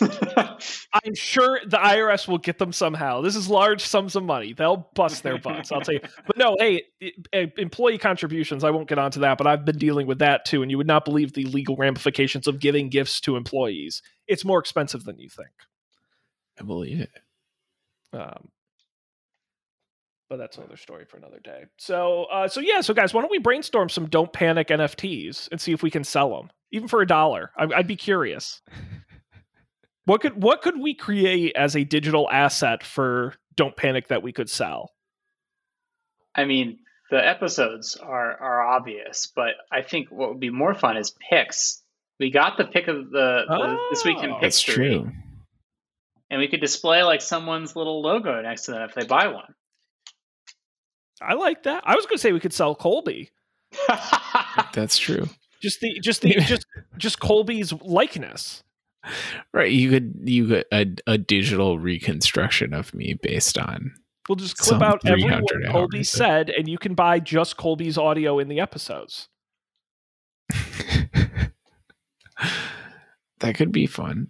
[1.04, 4.88] i'm sure the irs will get them somehow this is large sums of money they'll
[4.94, 6.82] bust their butts i'll tell you but no hey
[7.58, 10.70] employee contributions i won't get onto that but i've been dealing with that too and
[10.70, 15.04] you would not believe the legal ramifications of giving gifts to employees it's more expensive
[15.04, 15.50] than you think
[16.60, 17.10] i believe it
[18.12, 18.48] Um,
[20.28, 21.66] but that's another story for another day.
[21.78, 25.60] So, uh, so yeah, so guys, why don't we brainstorm some don't panic NFTs and
[25.60, 27.52] see if we can sell them, even for a dollar?
[27.56, 28.60] I, I'd be curious.
[30.06, 34.32] What could what could we create as a digital asset for don't panic that we
[34.32, 34.92] could sell?
[36.34, 36.78] I mean,
[37.10, 41.82] the episodes are are obvious, but I think what would be more fun is picks.
[42.18, 44.34] We got the pick of the, the this week in Oh.
[44.34, 45.12] pick that's true
[46.30, 49.54] and we could display like someone's little logo next to them if they buy one.
[51.20, 51.82] I like that.
[51.86, 53.30] I was going to say we could sell Colby.
[54.72, 55.28] that's true
[55.60, 56.66] Just the just the just
[56.98, 58.62] just Colby's likeness.
[59.52, 63.92] Right you could you could a, a digital reconstruction of me based on
[64.28, 68.38] We'll just clip out every word Colby said, and you can buy just Colby's audio
[68.38, 69.28] in the episodes.
[73.40, 74.28] that could be fun.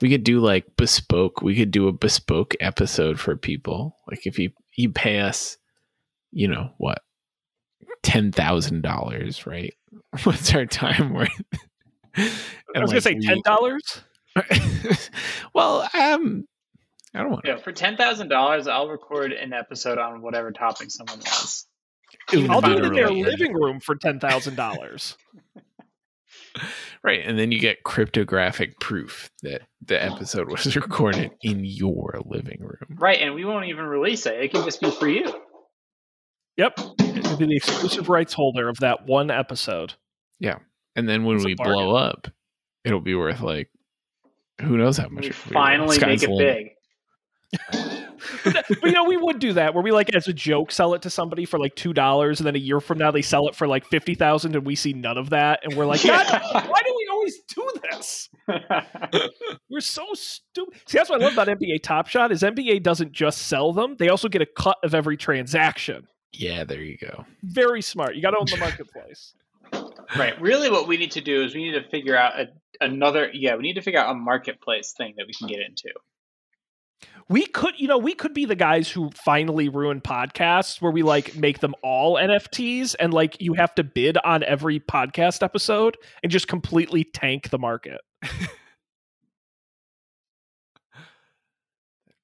[0.00, 3.96] We could do like bespoke we could do a bespoke episode for people.
[4.08, 5.56] Like if you you pay us
[6.30, 6.98] you know what
[8.02, 9.72] ten thousand dollars right?
[10.24, 11.30] What's our time worth
[12.16, 13.82] I was going to say ten dollars.
[15.54, 16.44] well um
[17.14, 20.90] i don't want yeah, for ten thousand dollars, I'll record an episode on whatever topic
[20.90, 21.68] someone wants.
[22.30, 25.16] to I'll do it in their literally- living room for ten thousand dollars.
[27.04, 32.58] right and then you get cryptographic proof that the episode was recorded in your living
[32.60, 34.34] room Right, and we won't even release it.
[34.34, 35.32] It can just be for you.
[36.56, 39.94] Yep, it'll be the exclusive rights holder of that one episode.
[40.96, 42.28] And then when It's we blow up
[42.84, 43.70] it'll be worth like
[44.60, 45.64] who knows how much We it could be worth.
[45.64, 46.56] finally make it limit.
[46.56, 46.70] big.
[48.44, 51.02] but you know, we would do that where we like as a joke sell it
[51.02, 53.54] to somebody for like two dollars, and then a year from now they sell it
[53.54, 56.80] for like fifty thousand, and we see none of that, and we're like, God, why
[56.84, 58.28] do we always do this?
[59.70, 60.74] We're so stupid.
[60.86, 63.96] See, that's what I love about NBA Top Shot is NBA doesn't just sell them;
[63.98, 66.06] they also get a cut of every transaction.
[66.32, 68.16] yeah there you go Very smart.
[68.16, 69.34] You got to own the marketplace.
[70.16, 70.40] Right.
[70.40, 72.46] Really, what we need to do is we need to figure out a,
[72.80, 73.30] another.
[73.32, 75.90] Yeah, we need to figure out a marketplace thing that we can get into.
[77.28, 81.02] We could, you know, we could be the guys who finally ruin podcasts where we
[81.02, 85.96] like make them all NFTs and like you have to bid on every podcast episode
[86.22, 88.00] and just completely tank the market.
[88.22, 88.48] that'd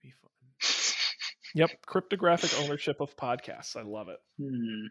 [0.03, 0.31] be fun
[1.55, 3.77] Yep, cryptographic ownership of podcasts.
[3.77, 4.19] I love it.
[4.39, 4.87] Hmm.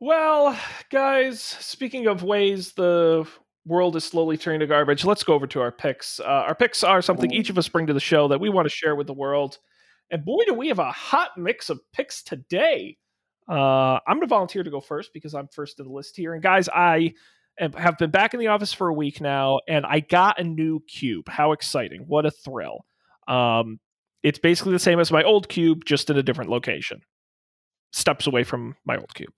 [0.00, 0.56] Well,
[0.90, 3.26] guys, speaking of ways the
[3.66, 6.20] world is slowly turning to garbage, let's go over to our picks.
[6.20, 8.66] Uh, our picks are something each of us bring to the show that we want
[8.66, 9.58] to share with the world.
[10.10, 12.96] And boy, do we have a hot mix of picks today.
[13.48, 16.32] Uh, I'm going to volunteer to go first because I'm first in the list here.
[16.32, 17.14] And guys, I
[17.58, 20.80] have been back in the office for a week now, and I got a new
[20.80, 21.28] cube.
[21.28, 22.04] How exciting!
[22.06, 22.84] What a thrill!
[23.26, 23.80] Um,
[24.22, 27.00] it's basically the same as my old cube, just in a different location,
[27.92, 29.32] steps away from my old cube.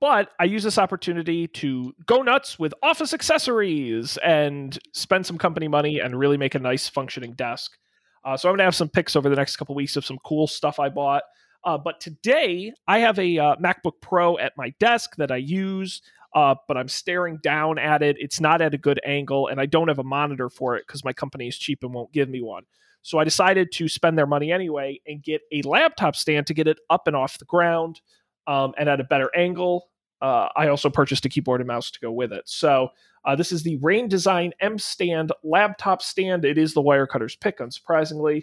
[0.00, 5.68] But I use this opportunity to go nuts with office accessories and spend some company
[5.68, 7.78] money and really make a nice functioning desk.
[8.24, 10.18] Uh, so I'm going to have some picks over the next couple weeks of some
[10.24, 11.22] cool stuff I bought.
[11.64, 16.02] Uh, but today I have a uh, MacBook Pro at my desk that I use,
[16.34, 18.16] uh, but I'm staring down at it.
[18.18, 21.04] It's not at a good angle, and I don't have a monitor for it because
[21.04, 22.64] my company is cheap and won't give me one.
[23.02, 26.68] So I decided to spend their money anyway and get a laptop stand to get
[26.68, 28.00] it up and off the ground
[28.46, 29.88] um, and at a better angle.
[30.20, 32.44] Uh, I also purchased a keyboard and mouse to go with it.
[32.46, 32.88] So
[33.24, 36.44] uh, this is the Rain Design M Stand laptop stand.
[36.44, 38.42] It is the Wirecutter's pick, unsurprisingly.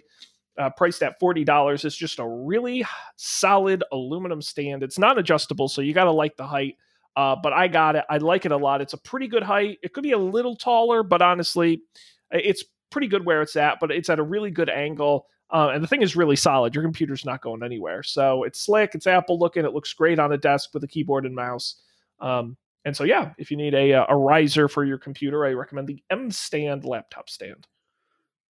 [0.56, 1.84] Uh, priced at $40.
[1.84, 2.84] It's just a really
[3.16, 4.84] solid aluminum stand.
[4.84, 6.76] It's not adjustable, so you got to like the height.
[7.16, 8.04] Uh, but I got it.
[8.08, 8.80] I like it a lot.
[8.80, 9.78] It's a pretty good height.
[9.82, 11.82] It could be a little taller, but honestly,
[12.30, 15.26] it's pretty good where it's at, but it's at a really good angle.
[15.54, 16.74] Uh, and the thing is really solid.
[16.74, 18.02] Your computer's not going anywhere.
[18.02, 18.96] So it's slick.
[18.96, 19.64] It's Apple looking.
[19.64, 21.76] It looks great on a desk with a keyboard and mouse.
[22.18, 25.52] Um, and so, yeah, if you need a, uh, a riser for your computer, I
[25.52, 27.68] recommend the M Stand laptop stand.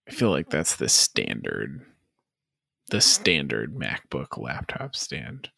[0.09, 1.85] I feel like that's the standard,
[2.91, 5.51] the standard MacBook laptop stand.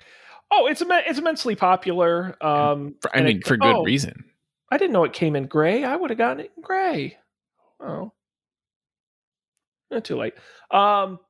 [0.50, 2.36] Oh, it's it's immensely popular.
[2.44, 4.24] Um, for, I mean, it, for good oh, reason.
[4.70, 5.84] I didn't know it came in gray.
[5.84, 7.16] I would have gotten it in gray.
[7.80, 8.12] Oh,
[9.92, 10.34] not too late.
[10.70, 11.20] Um,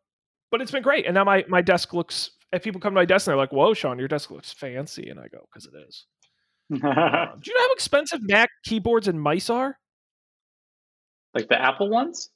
[0.57, 1.05] but it's been great.
[1.05, 2.31] And now my my desk looks.
[2.51, 5.11] If people come to my desk and they're like, "Whoa, Sean, your desk looks fancy,"
[5.11, 6.07] and I go, "Because it is."
[6.73, 9.79] um, do you know how expensive Mac keyboards and mice are?
[11.35, 12.31] Like the Apple ones?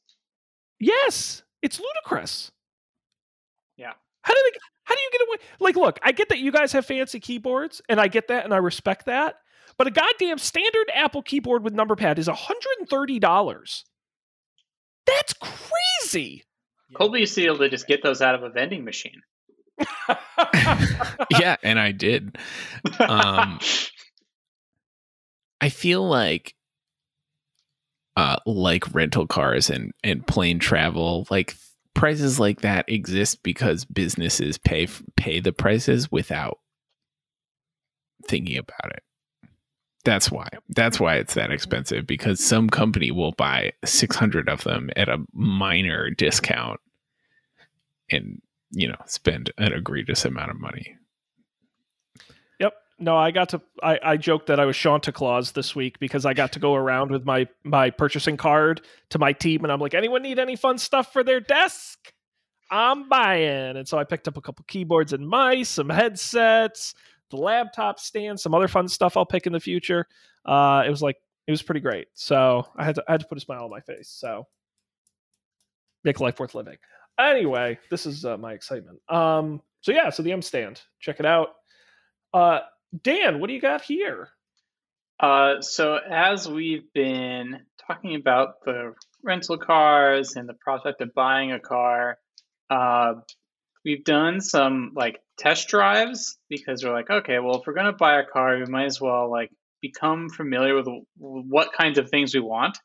[0.79, 2.53] Yes, it's ludicrous.
[3.79, 3.93] Yeah.
[4.21, 4.59] How do they?
[4.85, 5.37] How do you get away?
[5.59, 8.53] Like, look, I get that you guys have fancy keyboards, and I get that, and
[8.53, 9.37] I respect that.
[9.79, 13.87] But a goddamn standard Apple keyboard with number pad is hundred and thirty dollars.
[15.07, 16.45] That's crazy.
[16.95, 19.22] Colby used to be able to just get those out of a vending machine.
[21.30, 22.36] yeah, and I did.
[22.99, 23.61] Um,
[25.61, 26.55] I feel like,
[28.16, 31.55] uh, like rental cars and and plane travel, like
[31.95, 36.59] prices like that exist because businesses pay pay the prices without
[38.26, 39.03] thinking about it.
[40.05, 40.48] That's why.
[40.70, 45.18] That's why it's that expensive because some company will buy 600 of them at a
[45.34, 46.80] minor discount
[48.11, 48.40] and,
[48.70, 50.96] you know, spend an egregious amount of money.
[52.61, 52.72] Yep.
[52.98, 56.24] No, I got to I, I joked that I was Santa Claus this week because
[56.24, 58.80] I got to go around with my my purchasing card
[59.11, 62.12] to my team and I'm like, anyone need any fun stuff for their desk?
[62.70, 63.76] I'm buying.
[63.76, 66.94] And so I picked up a couple keyboards and mice, some headsets,
[67.31, 70.07] the laptop stand, some other fun stuff I'll pick in the future.
[70.45, 71.16] Uh, it was like
[71.47, 72.09] it was pretty great.
[72.14, 74.09] So I had to I had to put a smile on my face.
[74.09, 74.47] So
[76.05, 76.76] make life worth living.
[77.18, 79.01] Anyway, this is uh, my excitement.
[79.09, 81.49] Um, so yeah, so the M stand, check it out.
[82.33, 82.61] Uh,
[83.03, 84.28] Dan, what do you got here?
[85.18, 91.53] Uh, so as we've been talking about the rental cars and the prospect of buying
[91.53, 92.18] a car,
[92.70, 93.14] uh,
[93.85, 98.20] we've done some like test drives because we're like, okay, well, if we're gonna buy
[98.20, 99.51] a car, we might as well like
[99.81, 102.78] become familiar with what kinds of things we want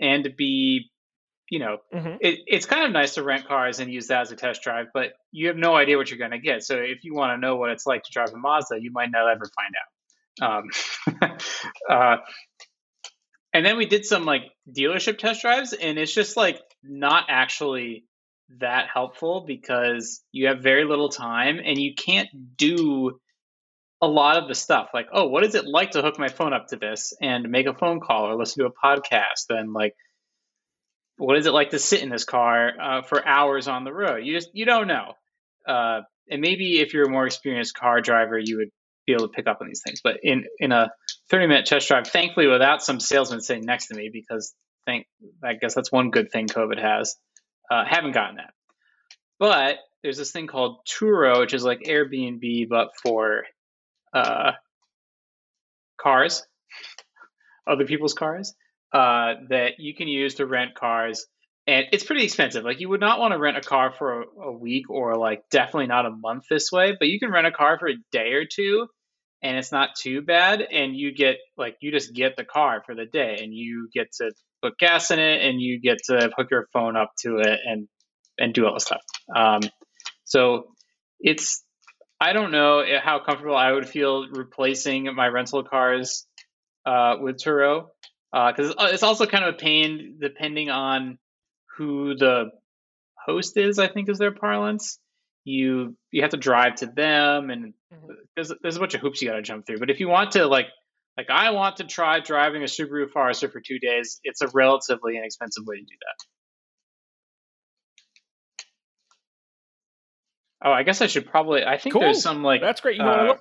[0.00, 0.90] and be
[1.50, 2.16] you know mm-hmm.
[2.20, 4.86] it, it's kind of nice to rent cars and use that as a test drive
[4.92, 7.38] but you have no idea what you're going to get so if you want to
[7.38, 9.88] know what it's like to drive a mazda you might not ever find out
[10.42, 11.38] um,
[11.90, 12.16] uh,
[13.52, 14.42] and then we did some like
[14.76, 18.04] dealership test drives and it's just like not actually
[18.60, 23.18] that helpful because you have very little time and you can't do
[24.02, 24.90] a lot of the stuff.
[24.94, 27.66] Like oh what is it like to hook my phone up to this and make
[27.66, 29.46] a phone call or listen to a podcast?
[29.50, 29.94] And like
[31.16, 34.18] what is it like to sit in this car uh, for hours on the road?
[34.24, 35.14] You just you don't know.
[35.66, 38.70] Uh, and maybe if you're a more experienced car driver you would
[39.06, 40.00] be able to pick up on these things.
[40.02, 40.90] But in in a
[41.30, 44.54] 30 minute test drive thankfully without some salesman sitting next to me because
[44.86, 45.06] thank
[45.42, 47.16] i guess that's one good thing covid has
[47.70, 48.52] uh, haven't gotten that.
[49.38, 53.44] But there's this thing called Turo, which is like Airbnb, but for
[54.12, 54.52] uh,
[56.00, 56.46] cars,
[57.66, 58.54] other people's cars,
[58.92, 61.26] uh, that you can use to rent cars.
[61.66, 62.64] And it's pretty expensive.
[62.64, 65.42] Like you would not want to rent a car for a, a week or like
[65.50, 68.32] definitely not a month this way, but you can rent a car for a day
[68.32, 68.86] or two
[69.44, 72.94] and it's not too bad and you get like you just get the car for
[72.94, 74.32] the day and you get to
[74.62, 77.86] put gas in it and you get to hook your phone up to it and
[78.38, 79.02] and do all the stuff
[79.36, 79.60] um,
[80.24, 80.68] so
[81.20, 81.62] it's
[82.20, 86.26] i don't know how comfortable i would feel replacing my rental cars
[86.86, 87.88] uh, with Turo
[88.32, 91.18] because uh, it's also kind of a pain depending on
[91.76, 92.50] who the
[93.26, 93.78] host is.
[93.78, 94.98] I think is their parlance.
[95.44, 97.74] You you have to drive to them, and.
[98.34, 99.78] There's there's a bunch of hoops you got to jump through.
[99.78, 100.66] But if you want to like
[101.16, 105.16] like I want to try driving a Subaru Forester for two days, it's a relatively
[105.16, 106.26] inexpensive way to do that.
[110.66, 111.64] Oh, I guess I should probably.
[111.64, 112.02] I think cool.
[112.02, 112.96] there's some like that's great.
[112.96, 113.36] You know,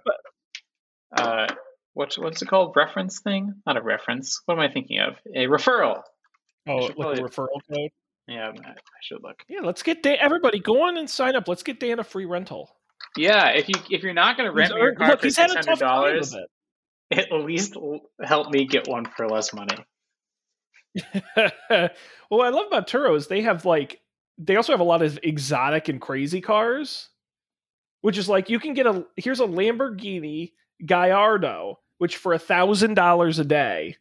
[1.18, 1.47] uh, uh,
[1.93, 2.74] what's what's it called?
[2.76, 3.54] Reference thing?
[3.66, 4.41] Not a reference.
[4.45, 5.16] What am I thinking of?
[5.34, 6.01] A referral.
[6.68, 7.91] Oh, like probably, a referral code.
[8.28, 9.43] Yeah, I should look.
[9.47, 10.18] Yeah, let's get Dan.
[10.20, 11.47] Everybody, go on and sign up.
[11.47, 12.70] Let's get Dan a free rental.
[13.18, 15.53] Yeah, if you if you're not going to rent me your car look, for six
[15.53, 16.36] hundred dollars,
[17.11, 17.78] at least
[18.22, 19.78] help me get one for less money.
[21.36, 21.51] well,
[22.30, 24.01] what I love about Turo is they have like
[24.38, 27.09] they also have a lot of exotic and crazy cars
[28.03, 30.51] which is like you can get a here's a Lamborghini
[30.86, 33.95] Gallardo, which for a thousand dollars a day,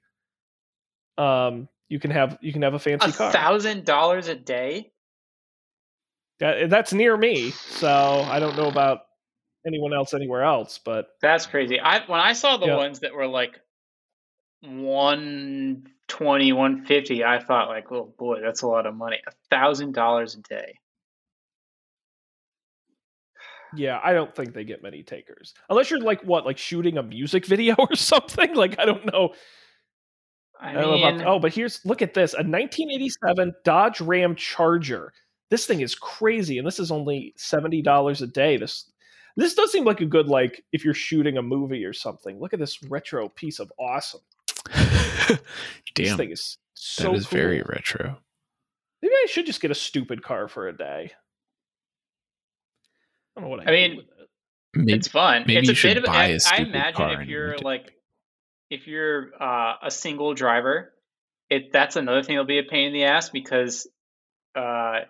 [1.17, 3.31] um, you can have you can have a fancy a car.
[3.31, 4.92] Thousand dollars a day.
[6.43, 9.01] That, that's near me, so I don't know about
[9.67, 11.81] anyone else anywhere else, but that's crazy.
[11.81, 12.77] I when I saw the yeah.
[12.77, 13.61] ones that were like
[14.61, 20.37] 120 150 i thought like oh boy that's a lot of money a thousand dollars
[20.37, 20.79] a day
[23.75, 25.55] yeah, I don't think they get many takers.
[25.71, 28.55] Unless you're like what, like shooting a music video or something.
[28.55, 29.35] Like I don't know.
[30.61, 33.99] I, I don't mean, know about, oh, but here's look at this: a 1987 Dodge
[33.99, 35.09] Ramcharger.
[35.53, 38.57] This thing is crazy, and this is only seventy dollars a day.
[38.57, 38.91] This
[39.37, 42.41] this does seem like a good like if you're shooting a movie or something.
[42.41, 44.23] Look at this retro piece of awesome.
[44.73, 45.39] Damn,
[45.95, 47.37] this thing is so that is cool.
[47.39, 48.17] very retro.
[49.03, 51.13] Maybe I should just get a stupid car for a day.
[53.37, 54.03] I don't know what I, I mean.
[54.73, 55.45] Maybe, it's fun.
[55.47, 56.07] Maybe it's a bit of.
[56.09, 57.93] I, I imagine if you're like,
[58.71, 60.95] if you're uh, a single driver,
[61.51, 63.87] it that's another thing that'll be a pain in the ass because
[64.55, 65.01] uh,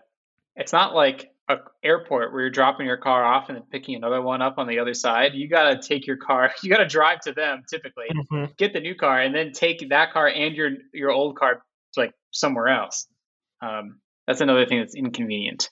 [0.56, 4.22] it's not like a airport where you're dropping your car off and then picking another
[4.22, 5.34] one up on the other side.
[5.34, 6.52] You got to take your car.
[6.62, 8.52] You got to drive to them typically, mm-hmm.
[8.56, 11.62] get the new car, and then take that car and your your old car
[11.94, 13.06] to like somewhere else.
[13.60, 15.70] Um, that's another thing that's inconvenient.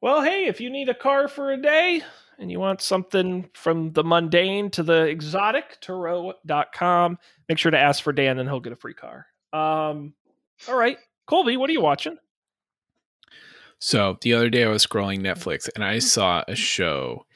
[0.00, 2.02] Well, hey, if you need a car for a day
[2.38, 7.18] and you want something from the mundane to the exotic, Turo.com.
[7.48, 9.26] Make sure to ask for Dan and he'll get a free car.
[9.54, 10.12] Um,
[10.68, 10.98] all right.
[11.26, 12.16] Colby, what are you watching?
[13.78, 15.26] So the other day I was scrolling mm-hmm.
[15.26, 16.00] Netflix and I mm-hmm.
[16.00, 16.54] saw a mm-hmm.
[16.54, 17.26] show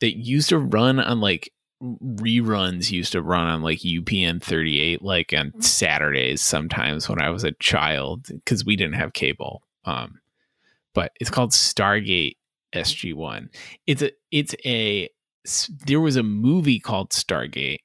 [0.00, 1.50] that used to run on like
[1.82, 7.44] reruns used to run on like UPN 38 like on Saturdays sometimes when I was
[7.44, 9.62] a child because we didn't have cable.
[9.84, 10.20] Um,
[10.94, 12.36] but it's called Stargate
[12.72, 13.48] SG1.
[13.86, 15.08] It's a it's a
[15.86, 17.80] there was a movie called Stargate.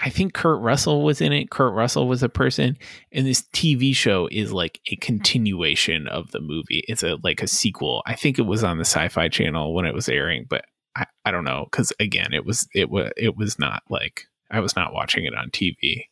[0.00, 1.50] I think Kurt Russell was in it.
[1.50, 2.76] Kurt Russell was a person,
[3.12, 6.84] and this TV show is like a continuation of the movie.
[6.88, 8.02] It's a like a sequel.
[8.04, 10.64] I think it was on the Sci-Fi Channel when it was airing, but
[10.96, 14.58] I, I don't know because again, it was it was it was not like I
[14.58, 16.06] was not watching it on TV,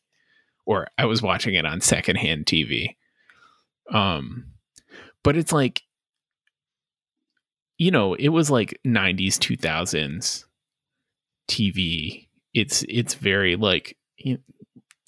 [0.64, 2.94] or I was watching it on secondhand TV.
[3.90, 4.52] Um,
[5.24, 5.82] but it's like
[7.76, 10.44] you know it was like 90s 2000s
[11.48, 13.96] tv it's it's very like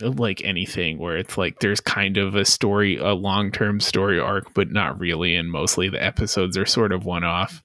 [0.01, 4.71] like anything where it's like there's kind of a story a long-term story arc but
[4.71, 7.63] not really and mostly the episodes are sort of one off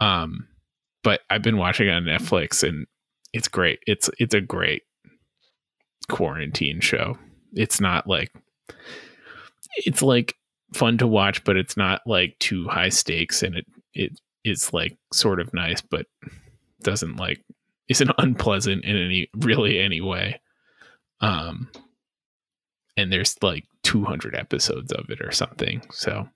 [0.00, 0.46] um
[1.02, 2.86] but i've been watching on netflix and
[3.32, 3.80] it's great.
[3.86, 4.82] It's it's a great
[6.08, 7.18] quarantine show.
[7.54, 8.32] It's not like
[9.76, 10.34] it's like
[10.74, 14.96] fun to watch, but it's not like too high stakes, and it it is like
[15.12, 16.06] sort of nice, but
[16.82, 17.42] doesn't like
[17.90, 20.40] isn't unpleasant in any really any way.
[21.20, 21.68] Um,
[22.96, 26.26] and there's like 200 episodes of it or something, so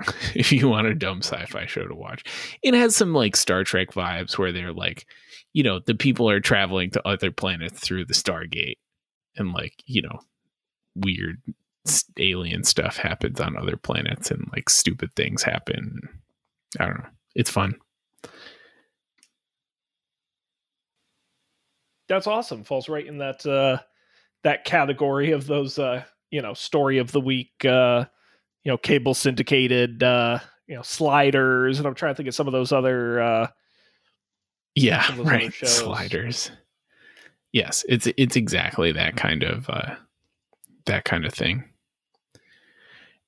[0.34, 2.24] if you want a dumb sci-fi show to watch,
[2.62, 5.06] it has some like Star Trek vibes where they're like,
[5.52, 8.78] you know, the people are traveling to other planets through the Stargate,
[9.36, 10.18] and like you know,
[10.96, 11.40] weird
[12.18, 16.00] alien stuff happens on other planets and like stupid things happen.
[16.80, 17.10] I don't know.
[17.34, 17.76] It's fun.
[22.08, 22.64] That's awesome.
[22.64, 23.78] Falls right in that uh
[24.42, 28.04] that category of those uh you know story of the week uh
[28.62, 32.46] you know cable syndicated uh you know sliders and I'm trying to think of some
[32.46, 33.46] of those other uh
[34.74, 36.50] yeah right sliders
[37.52, 39.94] yes it's it's exactly that kind of uh
[40.86, 41.64] that kind of thing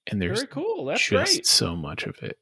[0.09, 0.85] and there's very cool.
[0.85, 1.47] That's just great.
[1.47, 2.39] so much of it.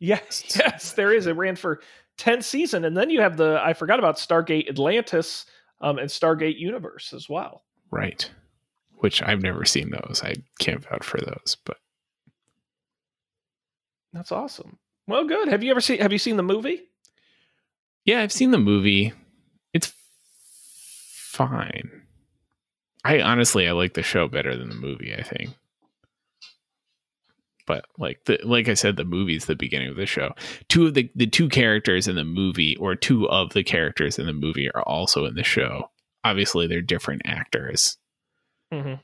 [0.00, 1.26] Yes, yes, there is.
[1.26, 1.80] It ran for
[2.18, 2.84] 10th season.
[2.84, 5.46] And then you have the, I forgot about Stargate Atlantis
[5.80, 7.64] um, and Stargate Universe as well.
[7.90, 8.30] Right.
[8.98, 10.22] Which I've never seen those.
[10.24, 11.76] I can't vouch for those, but
[14.12, 14.78] that's awesome.
[15.06, 15.48] Well, good.
[15.48, 16.82] Have you ever seen, have you seen the movie?
[18.04, 19.12] Yeah, I've seen the movie.
[19.72, 19.92] It's
[21.12, 22.02] fine.
[23.04, 25.50] I honestly I like the show better than the movie, I think.
[27.66, 30.34] But like the like I said, the movie's the beginning of the show.
[30.68, 34.26] Two of the the two characters in the movie, or two of the characters in
[34.26, 35.90] the movie, are also in the show.
[36.24, 37.96] Obviously, they're different actors.
[38.72, 38.94] Mm-hmm.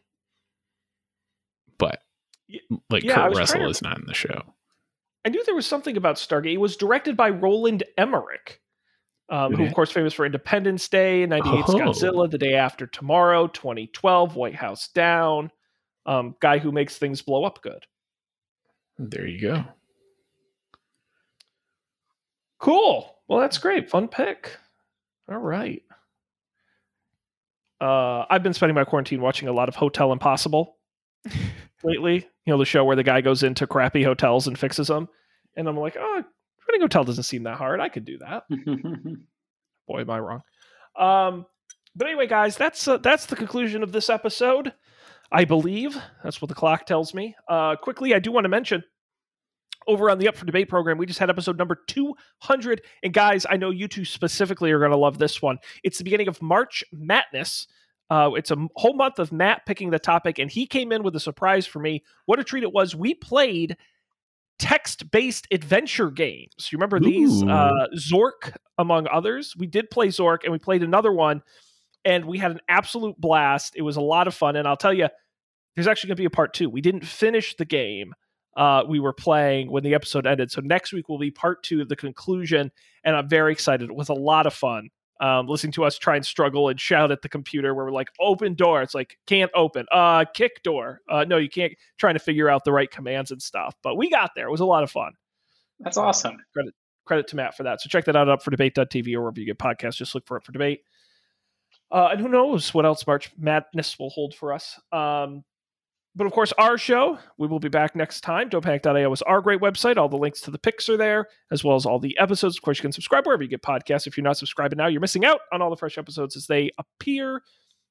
[1.78, 2.00] But
[2.90, 3.68] like yeah, Kurt Russell to...
[3.68, 4.42] is not in the show.
[5.24, 6.54] I knew there was something about Stargate.
[6.54, 8.60] It was directed by Roland Emmerich
[9.30, 11.72] um, who, of course, famous for Independence Day, '98 oh.
[11.74, 15.52] Godzilla, The Day After Tomorrow, 2012, White House Down.
[16.04, 17.86] Um, guy who makes things blow up good.
[19.02, 19.64] There you go.
[22.58, 23.16] Cool.
[23.28, 23.88] Well, that's great.
[23.88, 24.58] Fun pick.
[25.30, 25.82] All right.
[27.80, 30.76] Uh, I've been spending my quarantine watching a lot of Hotel Impossible
[31.82, 32.28] lately.
[32.44, 35.08] You know, the show where the guy goes into crappy hotels and fixes them.
[35.56, 36.22] And I'm like, oh,
[36.68, 37.80] Running hotel doesn't seem that hard.
[37.80, 38.44] I could do that.
[39.88, 40.42] Boy, am I wrong.
[40.96, 41.46] Um,
[41.96, 44.72] but anyway, guys, that's uh, that's the conclusion of this episode.
[45.32, 47.34] I believe that's what the clock tells me.
[47.48, 48.84] Uh, quickly, I do want to mention
[49.86, 52.82] over on the Up for Debate program, we just had episode number 200.
[53.02, 55.58] And guys, I know you two specifically are going to love this one.
[55.82, 57.66] It's the beginning of March Madness.
[58.10, 61.14] Uh, it's a whole month of Matt picking the topic, and he came in with
[61.14, 62.02] a surprise for me.
[62.26, 62.94] What a treat it was.
[62.94, 63.76] We played
[64.60, 66.68] text based adventure games.
[66.70, 67.42] You remember these?
[67.42, 69.54] Uh, Zork, among others.
[69.56, 71.42] We did play Zork and we played another one
[72.04, 73.74] and we had an absolute blast.
[73.74, 74.56] It was a lot of fun.
[74.56, 75.08] And I'll tell you,
[75.74, 76.68] there's actually going to be a part two.
[76.68, 78.14] We didn't finish the game
[78.56, 80.50] uh, we were playing when the episode ended.
[80.50, 82.70] So next week will be part two, of the conclusion.
[83.04, 83.88] And I'm very excited.
[83.88, 84.90] It was a lot of fun
[85.20, 88.08] um, listening to us try and struggle and shout at the computer where we're like,
[88.18, 88.82] open door.
[88.82, 89.86] It's like, can't open.
[89.92, 91.00] Uh, kick door.
[91.08, 91.74] Uh, no, you can't.
[91.98, 93.74] Trying to figure out the right commands and stuff.
[93.82, 94.46] But we got there.
[94.46, 95.12] It was a lot of fun.
[95.78, 96.38] That's awesome.
[96.52, 96.74] credit
[97.04, 97.80] credit to Matt for that.
[97.80, 99.96] So check that out up for debate.tv or wherever you get podcasts.
[99.96, 100.82] Just look for it for debate.
[101.90, 104.78] Uh, and who knows what else March Madness will hold for us.
[104.92, 105.42] Um,
[106.16, 108.50] but of course, our show, we will be back next time.
[108.50, 109.96] DopePanic.io is our great website.
[109.96, 112.56] All the links to the picks are there, as well as all the episodes.
[112.56, 114.06] Of course, you can subscribe wherever you get podcasts.
[114.06, 116.70] If you're not subscribing now, you're missing out on all the fresh episodes as they
[116.78, 117.42] appear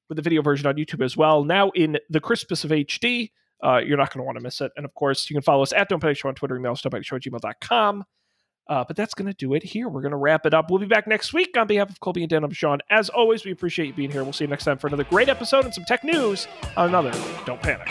[0.08, 1.44] with the video version on YouTube as well.
[1.44, 3.30] Now in the crispest of HD.
[3.62, 4.72] Uh, you're not going to want to miss it.
[4.76, 6.92] And of course, you can follow us at Don't Show on Twitter, email us, at
[6.92, 8.04] gmail.com.
[8.68, 9.88] Uh, but that's going to do it here.
[9.88, 10.70] We're going to wrap it up.
[10.70, 12.44] We'll be back next week on behalf of Colby and Dan.
[12.44, 12.78] I'm Sean.
[12.88, 14.22] As always, we appreciate you being here.
[14.22, 16.46] We'll see you next time for another great episode and some tech news
[16.76, 17.12] on another
[17.44, 17.90] Don't Panic.